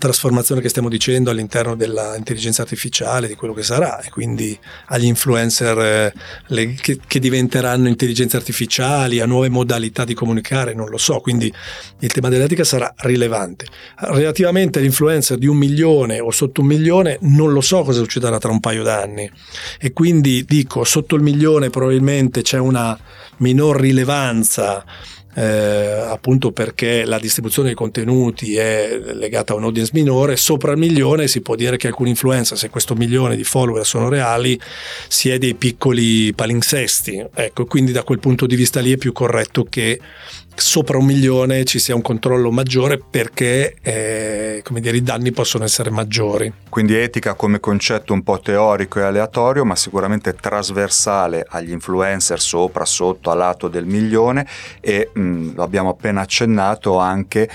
trasformazione 0.00 0.60
che 0.60 0.68
stiamo 0.68 0.88
dicendo 0.88 1.30
all'interno 1.30 1.76
dell'intelligenza 1.76 2.62
artificiale, 2.62 3.28
di 3.28 3.36
quello 3.36 3.54
che 3.54 3.62
sarà, 3.62 4.00
e 4.00 4.10
quindi 4.10 4.58
agli 4.86 5.04
influencer 5.04 5.78
eh, 5.78 6.12
le, 6.48 6.74
che, 6.74 6.98
che, 7.06 7.20
diventeranno 7.20 7.86
intelligenze 7.86 8.36
artificiali, 8.36 9.20
a 9.20 9.26
nuove 9.26 9.48
modalità 9.48 10.04
di 10.04 10.14
comunicare, 10.14 10.74
non 10.74 10.88
lo 10.88 10.98
so, 10.98 11.20
quindi 11.20 11.52
il 12.00 12.10
tema 12.10 12.28
dell'etica 12.28 12.64
sarà 12.64 12.92
rilevante. 12.98 13.66
Relativamente 13.96 14.78
all'influencer 14.78 15.38
di 15.38 15.46
un 15.46 15.56
milione 15.56 16.18
o 16.18 16.30
sotto 16.30 16.62
un 16.62 16.66
milione, 16.66 17.18
non 17.20 17.52
lo 17.52 17.60
so 17.60 17.82
cosa 17.82 18.00
succederà 18.00 18.38
tra 18.38 18.50
un 18.50 18.60
paio 18.60 18.82
d'anni 18.82 19.30
e 19.78 19.92
quindi 19.92 20.44
dico, 20.44 20.84
sotto 20.84 21.14
il 21.14 21.22
milione 21.22 21.70
probabilmente 21.70 22.42
c'è 22.42 22.58
una 22.58 22.98
minor 23.38 23.78
rilevanza 23.78 24.84
eh, 25.34 26.04
appunto 26.08 26.50
perché 26.50 27.04
la 27.04 27.18
distribuzione 27.18 27.68
dei 27.68 27.76
contenuti 27.76 28.56
è 28.56 28.98
legata 29.12 29.52
a 29.52 29.56
un 29.56 29.64
audience 29.64 29.92
minore, 29.94 30.36
sopra 30.36 30.72
il 30.72 30.78
milione 30.78 31.28
si 31.28 31.40
può 31.40 31.54
dire 31.54 31.76
che 31.76 31.86
alcuni 31.86 32.10
influencer, 32.10 32.58
se 32.58 32.70
questo 32.70 32.94
milione 32.94 33.36
di 33.36 33.44
follower 33.44 33.84
sono 33.84 34.08
reali, 34.08 34.60
si 35.08 35.30
è 35.30 35.38
dei 35.38 35.54
piccoli 35.54 36.32
palinsesti. 36.34 37.24
Ecco, 37.32 37.66
quindi 37.66 37.92
da 37.92 38.02
quel 38.02 38.18
punto 38.18 38.46
di 38.46 38.56
vista 38.56 38.80
lì 38.80 38.92
è 38.92 38.96
più 38.96 39.12
corretto 39.12 39.64
che 39.64 40.00
sopra 40.54 40.98
un 40.98 41.06
milione 41.06 41.64
ci 41.64 41.78
sia 41.78 41.94
un 41.94 42.02
controllo 42.02 42.50
maggiore 42.50 42.98
perché 42.98 43.76
eh, 43.82 44.62
dire, 44.68 44.96
i 44.96 45.02
danni 45.02 45.32
possono 45.32 45.64
essere 45.64 45.90
maggiori. 45.90 46.52
Quindi 46.68 46.96
etica 46.96 47.34
come 47.34 47.60
concetto 47.60 48.12
un 48.12 48.22
po' 48.22 48.40
teorico 48.40 49.00
e 49.00 49.02
aleatorio, 49.02 49.64
ma 49.64 49.76
sicuramente 49.76 50.34
trasversale 50.34 51.46
agli 51.48 51.72
influencer 51.72 52.40
sopra, 52.40 52.84
sotto, 52.84 53.30
a 53.30 53.34
lato 53.34 53.68
del 53.68 53.86
milione 53.86 54.46
e 54.80 55.10
mh, 55.12 55.20
mm, 55.20 55.54
lo 55.54 55.62
abbiamo 55.62 55.90
appena 55.90 56.20
accennato 56.20 56.98
anche 56.98 57.48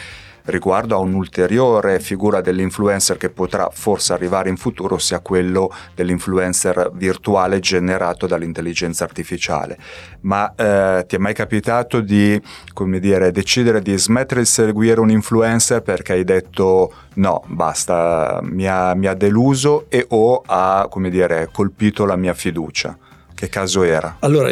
riguardo 0.45 0.95
a 0.95 0.99
un'ulteriore 0.99 1.99
figura 1.99 2.41
dell'influencer 2.41 3.17
che 3.17 3.29
potrà 3.29 3.69
forse 3.71 4.13
arrivare 4.13 4.49
in 4.49 4.57
futuro, 4.57 4.95
ossia 4.95 5.19
quello 5.19 5.71
dell'influencer 5.93 6.91
virtuale 6.93 7.59
generato 7.59 8.27
dall'intelligenza 8.27 9.03
artificiale. 9.03 9.77
Ma 10.21 10.53
eh, 10.55 11.05
ti 11.07 11.15
è 11.15 11.19
mai 11.19 11.33
capitato 11.33 12.01
di, 12.01 12.41
come 12.73 12.99
dire, 12.99 13.31
decidere 13.31 13.81
di 13.81 13.97
smettere 13.97 14.41
di 14.41 14.47
seguire 14.47 14.99
un 14.99 15.09
influencer 15.09 15.81
perché 15.81 16.13
hai 16.13 16.23
detto 16.23 16.93
no, 17.15 17.43
basta, 17.47 18.39
mi 18.43 18.67
ha, 18.67 18.93
mi 18.93 19.07
ha 19.07 19.13
deluso 19.13 19.85
e 19.89 20.05
o 20.09 20.41
ha, 20.45 20.87
come 20.89 21.09
dire, 21.09 21.49
colpito 21.51 22.05
la 22.05 22.15
mia 22.15 22.33
fiducia? 22.33 22.97
Che 23.35 23.49
caso 23.49 23.83
era? 23.83 24.15
Allora, 24.19 24.49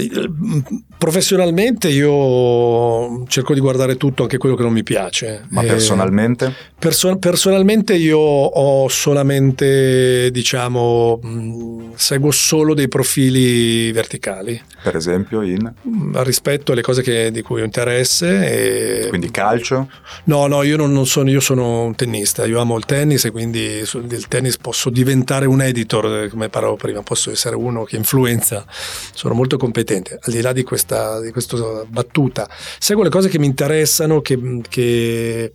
professionalmente 0.98 1.88
io 1.88 3.26
cerco 3.28 3.54
di 3.54 3.62
guardare 3.62 3.96
tutto, 3.96 4.24
anche 4.24 4.38
quello 4.38 4.56
che 4.56 4.64
non 4.64 4.74
mi 4.74 4.84
piace. 4.84 5.46
Ma 5.50 5.62
personalmente? 5.62 6.54
Perso- 6.78 7.16
personalmente 7.16 7.94
io 7.94 8.20
ho 8.20 8.90
solamente, 8.90 10.30
diciamo, 10.32 11.18
mh, 11.22 11.94
seguo 11.96 12.32
solo 12.32 12.74
dei 12.74 12.90
profili 12.90 13.90
verticali. 13.94 14.62
Per 14.84 14.98
esempio 14.98 15.42
in? 15.44 15.74
Rispetto 16.16 16.74
alle 16.74 16.82
cose 16.82 17.02
che, 17.02 17.32
di 17.32 17.42
cui 17.42 17.62
ho 17.62 17.64
interesse. 17.66 19.06
E... 19.06 19.08
Quindi 19.08 19.32
calcio? 19.32 19.90
No, 20.26 20.48
no, 20.48 20.62
io 20.64 20.76
non, 20.76 20.92
non, 20.92 21.08
sono, 21.08 21.30
io 21.30 21.40
sono 21.40 21.84
un 21.86 21.96
tennista, 21.96 22.46
io 22.46 22.60
amo 22.60 22.78
il 22.78 22.84
tennis 22.84 23.24
e 23.24 23.32
quindi 23.32 23.82
del 24.02 24.28
tennis 24.28 24.58
posso 24.58 24.90
diventare 24.90 25.46
un 25.46 25.62
editor, 25.62 26.28
come 26.28 26.50
parlavo 26.50 26.76
prima, 26.76 27.02
posso 27.02 27.32
essere 27.32 27.56
uno 27.56 27.86
che 27.86 27.96
influenza 27.96 28.66
sono 29.14 29.34
molto 29.34 29.58
competente, 29.58 30.20
al 30.22 30.34
di 30.34 30.42
là 30.42 30.54
di 30.54 30.64
questa, 30.64 31.20
di 31.20 31.32
questa 31.32 31.58
battuta. 31.88 32.50
Seguo 32.80 33.04
le 33.04 33.10
cose 33.10 33.30
che 33.30 33.40
mi 33.40 33.46
interessano, 33.46 34.22
che, 34.22 34.62
che 34.70 35.54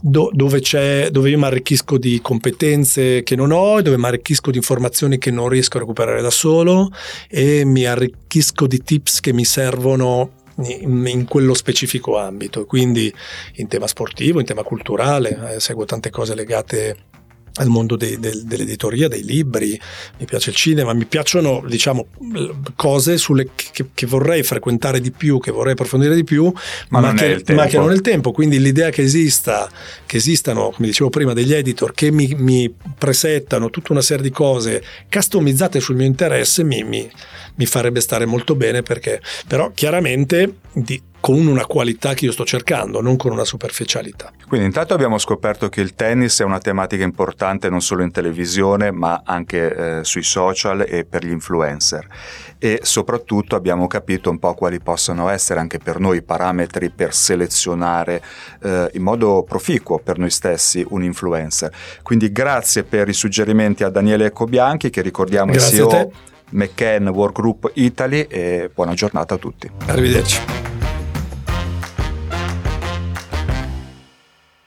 do, 0.00 0.30
dove, 0.32 0.60
dove, 1.10 1.30
io 1.30 1.38
mi 1.38 1.44
arricchisco 1.44 1.98
di 1.98 2.20
competenze 2.22 3.22
che 3.22 3.36
non 3.36 3.52
ho 3.52 3.80
dove 3.82 3.98
mi 3.98 4.06
arricchisco 4.06 4.50
di 4.50 4.56
informazioni 4.56 5.18
che 5.18 5.30
non 5.30 5.48
riesco 5.48 5.76
a 5.76 5.80
recuperare 5.80 6.22
da 6.22 6.30
solo 6.30 6.90
e 7.28 7.64
mi 7.64 7.84
arricchisco 7.84 8.66
di 8.66 8.82
tips 8.82 9.20
che 9.20 9.32
mi 9.32 9.44
servono 9.44 10.38
in 10.62 11.24
quello 11.26 11.54
specifico 11.54 12.18
ambito, 12.18 12.66
quindi 12.66 13.12
in 13.54 13.66
tema 13.66 13.86
sportivo, 13.86 14.40
in 14.40 14.46
tema 14.46 14.62
culturale, 14.62 15.54
eh, 15.54 15.60
seguo 15.60 15.86
tante 15.86 16.10
cose 16.10 16.34
legate 16.34 16.96
al 17.54 17.68
mondo 17.68 17.96
dei, 17.96 18.18
del, 18.18 18.44
dell'editoria, 18.44 19.08
dei 19.08 19.24
libri, 19.24 19.78
mi 20.18 20.24
piace 20.24 20.50
il 20.50 20.56
cinema, 20.56 20.92
mi 20.92 21.06
piacciono 21.06 21.62
diciamo 21.66 22.06
cose 22.76 23.18
sulle 23.18 23.48
che, 23.54 23.86
che 23.92 24.06
vorrei 24.06 24.42
frequentare 24.42 25.00
di 25.00 25.10
più, 25.10 25.38
che 25.38 25.50
vorrei 25.50 25.72
approfondire 25.72 26.14
di 26.14 26.24
più, 26.24 26.52
ma, 26.88 27.00
ma, 27.00 27.14
che, 27.14 27.42
ma 27.52 27.66
che, 27.66 27.78
non 27.78 27.90
è 27.90 27.94
il 27.94 28.00
tempo. 28.00 28.32
Quindi 28.32 28.60
l'idea 28.60 28.90
che 28.90 29.02
esista, 29.02 29.68
che 30.06 30.18
esistano, 30.18 30.70
come 30.70 30.88
dicevo 30.88 31.10
prima, 31.10 31.32
degli 31.32 31.52
editor 31.52 31.92
che 31.92 32.10
mi, 32.10 32.34
mi 32.36 32.72
presettano 32.96 33.70
tutta 33.70 33.92
una 33.92 34.02
serie 34.02 34.22
di 34.22 34.30
cose 34.30 34.82
customizzate 35.10 35.80
sul 35.80 35.96
mio 35.96 36.06
interesse 36.06 36.64
mi, 36.64 36.82
mi, 36.82 37.10
mi 37.56 37.66
farebbe 37.66 38.00
stare 38.00 38.26
molto 38.26 38.54
bene 38.54 38.82
perché 38.82 39.20
però 39.46 39.70
chiaramente 39.74 40.56
di, 40.72 41.00
con 41.30 41.46
una 41.46 41.64
qualità 41.64 42.12
che 42.12 42.24
io 42.24 42.32
sto 42.32 42.44
cercando, 42.44 43.00
non 43.00 43.14
con 43.14 43.30
una 43.30 43.44
superficialità. 43.44 44.32
Quindi 44.48 44.66
intanto 44.66 44.94
abbiamo 44.94 45.16
scoperto 45.16 45.68
che 45.68 45.80
il 45.80 45.94
tennis 45.94 46.40
è 46.40 46.44
una 46.44 46.58
tematica 46.58 47.04
importante 47.04 47.68
non 47.68 47.80
solo 47.80 48.02
in 48.02 48.10
televisione 48.10 48.90
ma 48.90 49.22
anche 49.24 49.98
eh, 49.98 50.04
sui 50.04 50.24
social 50.24 50.84
e 50.88 51.04
per 51.04 51.24
gli 51.24 51.30
influencer 51.30 52.04
e 52.58 52.80
soprattutto 52.82 53.54
abbiamo 53.54 53.86
capito 53.86 54.28
un 54.28 54.40
po' 54.40 54.54
quali 54.54 54.80
possono 54.80 55.28
essere 55.28 55.60
anche 55.60 55.78
per 55.78 56.00
noi 56.00 56.16
i 56.16 56.22
parametri 56.22 56.90
per 56.90 57.14
selezionare 57.14 58.20
eh, 58.60 58.90
in 58.94 59.02
modo 59.02 59.44
proficuo 59.46 60.00
per 60.00 60.18
noi 60.18 60.30
stessi 60.30 60.84
un 60.88 61.04
influencer. 61.04 61.72
Quindi 62.02 62.32
grazie 62.32 62.82
per 62.82 63.08
i 63.08 63.12
suggerimenti 63.12 63.84
a 63.84 63.88
Daniele 63.88 64.26
Ecobianchi 64.26 64.90
che 64.90 65.00
ricordiamo 65.00 65.52
grazie 65.52 65.76
CEO 65.76 66.12
McCann 66.50 67.06
Work 67.06 67.34
Group 67.34 67.70
Italy 67.74 68.26
e 68.28 68.68
buona 68.74 68.94
giornata 68.94 69.34
a 69.34 69.38
tutti. 69.38 69.70
Arrivederci. 69.86 70.79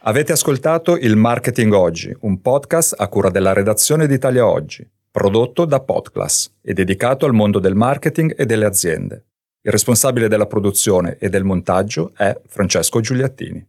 Avete 0.06 0.34
ascoltato 0.34 0.98
il 0.98 1.16
Marketing 1.16 1.72
Oggi, 1.72 2.14
un 2.24 2.42
podcast 2.42 2.94
a 2.98 3.08
cura 3.08 3.30
della 3.30 3.54
redazione 3.54 4.06
di 4.06 4.16
Italia 4.16 4.46
Oggi, 4.46 4.86
prodotto 5.10 5.64
da 5.64 5.80
Podclass 5.80 6.56
e 6.62 6.74
dedicato 6.74 7.26
al 7.26 7.32
mondo 7.32 7.58
del 7.58 7.74
marketing 7.74 8.36
e 8.38 8.46
delle 8.46 8.66
aziende. 8.66 9.28
Il 9.62 9.72
responsabile 9.72 10.28
della 10.28 10.46
produzione 10.46 11.16
e 11.18 11.30
del 11.30 11.46
montaggio 11.46 12.12
è 12.18 12.38
Francesco 12.48 13.00
Giuliattini. 13.00 13.66